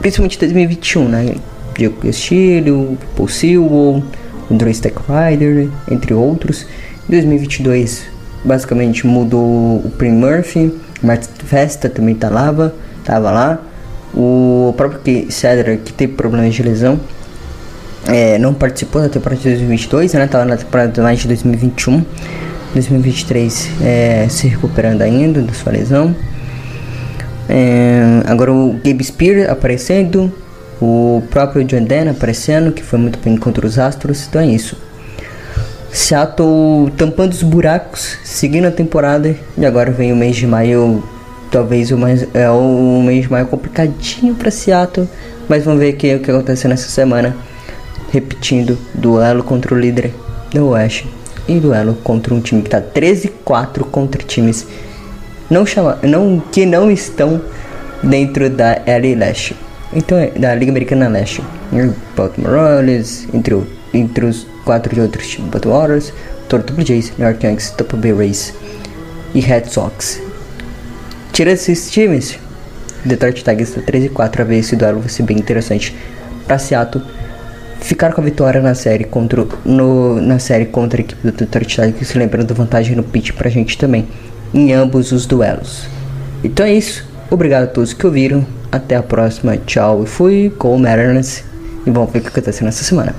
principalmente 0.00 0.38
2021, 0.38 1.08
né? 1.08 1.34
Diego 1.78 1.96
Castilho, 2.02 2.98
Paul 3.16 3.28
Sewell, 3.28 4.02
Andrew 4.50 4.70
Stack 4.70 4.98
Rider, 5.08 5.70
entre 5.90 6.12
outros. 6.12 6.66
Em 7.08 7.12
2022, 7.12 8.02
basicamente 8.44 9.06
mudou 9.06 9.76
o 9.76 9.92
Prim 9.96 10.12
Murphy, 10.12 10.70
Matt 11.02 11.24
Festa 11.46 11.88
também 11.88 12.14
tá 12.14 12.28
lá 12.28 12.52
tava 13.08 13.30
lá. 13.30 13.58
O 14.14 14.74
próprio 14.76 15.32
Cedric, 15.32 15.82
que 15.82 15.92
teve 15.94 16.12
problemas 16.12 16.54
de 16.54 16.62
lesão, 16.62 17.00
é, 18.06 18.38
não 18.38 18.52
participou 18.52 19.00
da 19.00 19.08
temporada 19.08 19.40
de 19.40 19.48
2022, 19.48 20.12
né? 20.12 20.26
Tava 20.26 20.44
na 20.44 20.56
temporada 20.58 20.92
de 21.14 21.26
2021. 21.26 22.04
2023 22.74 23.70
é, 23.82 24.26
se 24.28 24.46
recuperando 24.46 25.00
ainda 25.00 25.40
da 25.40 25.54
sua 25.54 25.72
lesão. 25.72 26.14
É, 27.48 28.22
agora 28.26 28.52
o 28.52 28.78
Gabe 28.84 29.02
Spear 29.02 29.50
aparecendo, 29.50 30.30
o 30.82 31.22
próprio 31.30 31.64
John 31.64 31.84
Dan 31.84 32.10
aparecendo, 32.10 32.70
que 32.72 32.82
foi 32.82 32.98
muito 32.98 33.18
bem 33.18 33.38
contra 33.38 33.66
os 33.66 33.78
Astros. 33.78 34.26
Então 34.28 34.42
é 34.42 34.46
isso. 34.46 34.76
Seattle 35.90 36.90
tampando 36.96 37.32
os 37.32 37.42
buracos, 37.42 38.18
seguindo 38.22 38.66
a 38.66 38.70
temporada. 38.70 39.34
E 39.56 39.64
agora 39.64 39.90
vem 39.90 40.12
o 40.12 40.16
mês 40.16 40.36
de 40.36 40.46
maio, 40.46 41.02
talvez 41.50 41.90
o 41.90 41.98
mais 41.98 42.26
é 42.34 42.50
o 42.50 43.02
mês 43.02 43.22
de 43.22 43.30
maio 43.30 43.46
complicadinho 43.46 44.34
para 44.34 44.50
Seattle, 44.50 45.08
mas 45.48 45.64
vamos 45.64 45.80
ver 45.80 45.90
aqui 45.90 46.14
o 46.14 46.20
que 46.20 46.30
aconteceu 46.30 46.68
nessa 46.68 46.88
semana. 46.88 47.36
Repetindo, 48.10 48.78
duelo 48.94 49.42
contra 49.44 49.74
o 49.74 49.78
líder 49.78 50.12
do 50.52 50.68
Oeste 50.68 51.06
e 51.46 51.58
duelo 51.58 51.94
contra 52.02 52.34
um 52.34 52.40
time 52.40 52.62
que 52.62 52.70
tá 52.70 52.80
13-4 52.80 53.84
contra 53.90 54.22
times 54.22 54.66
não 55.50 55.64
chama, 55.64 55.98
não 56.02 56.40
que 56.52 56.66
não 56.66 56.90
estão 56.90 57.40
dentro 58.02 58.50
da 58.50 58.82
LA 58.86 59.16
Leste. 59.16 59.56
Então 59.92 60.18
é 60.18 60.26
da 60.30 60.54
Liga 60.54 60.70
Americana 60.70 61.08
Leste. 61.08 61.42
Baltimore 62.14 62.52
Orioles, 62.52 63.26
entre, 63.32 63.62
entre 63.94 64.26
os 64.26 64.46
quatro 64.64 64.94
de 64.94 65.00
outros 65.00 65.26
times, 65.26 65.50
Baltimore 65.50 65.84
Orioles, 65.84 66.12
Toronto 66.48 66.72
Blue 66.74 66.84
Jays, 66.84 67.12
New 67.18 67.26
York 67.26 67.44
Yankees, 67.46 67.70
Tampa 67.70 67.96
Bay 67.96 68.12
Rays 68.12 68.52
e 69.34 69.40
Red 69.40 69.64
Sox. 69.66 70.27
Tira 71.38 71.52
esses 71.52 71.88
times, 71.88 72.36
Detroit 73.04 73.44
Tigers 73.44 73.68
está 73.68 73.80
13 73.80 74.06
e 74.06 74.08
4 74.08 74.42
a 74.42 74.44
ver 74.44 74.58
esse 74.58 74.74
duelo 74.74 74.98
vai 74.98 75.08
ser 75.08 75.22
bem 75.22 75.38
interessante 75.38 75.94
para 76.44 76.58
Seattle 76.58 77.04
ficar 77.78 78.12
com 78.12 78.20
a 78.20 78.24
vitória 78.24 78.60
na 78.60 78.74
série 78.74 79.04
contra 79.04 79.46
no, 79.64 80.20
na 80.20 80.40
série 80.40 80.66
contra 80.66 81.00
a 81.00 81.02
equipe 81.02 81.22
do 81.22 81.30
Detroit 81.30 81.76
Tigers, 81.76 82.12
lembrando 82.14 82.52
vantagem 82.56 82.96
no 82.96 83.04
pitch 83.04 83.34
pra 83.34 83.48
gente 83.48 83.78
também 83.78 84.08
em 84.52 84.72
ambos 84.72 85.12
os 85.12 85.26
duelos. 85.26 85.86
Então 86.42 86.66
é 86.66 86.74
isso. 86.74 87.06
Obrigado 87.30 87.62
a 87.62 87.68
todos 87.68 87.92
que 87.92 88.04
ouviram. 88.04 88.44
Até 88.72 88.96
a 88.96 89.02
próxima. 89.04 89.56
Tchau 89.58 90.02
e 90.02 90.08
fui 90.08 90.52
com 90.58 90.74
o 90.74 90.78
Mariners. 90.80 91.44
E 91.86 91.90
vamos 91.92 92.10
ver 92.10 92.18
o 92.18 92.22
que 92.22 92.28
acontece 92.30 92.64
nessa 92.64 92.82
semana. 92.82 93.14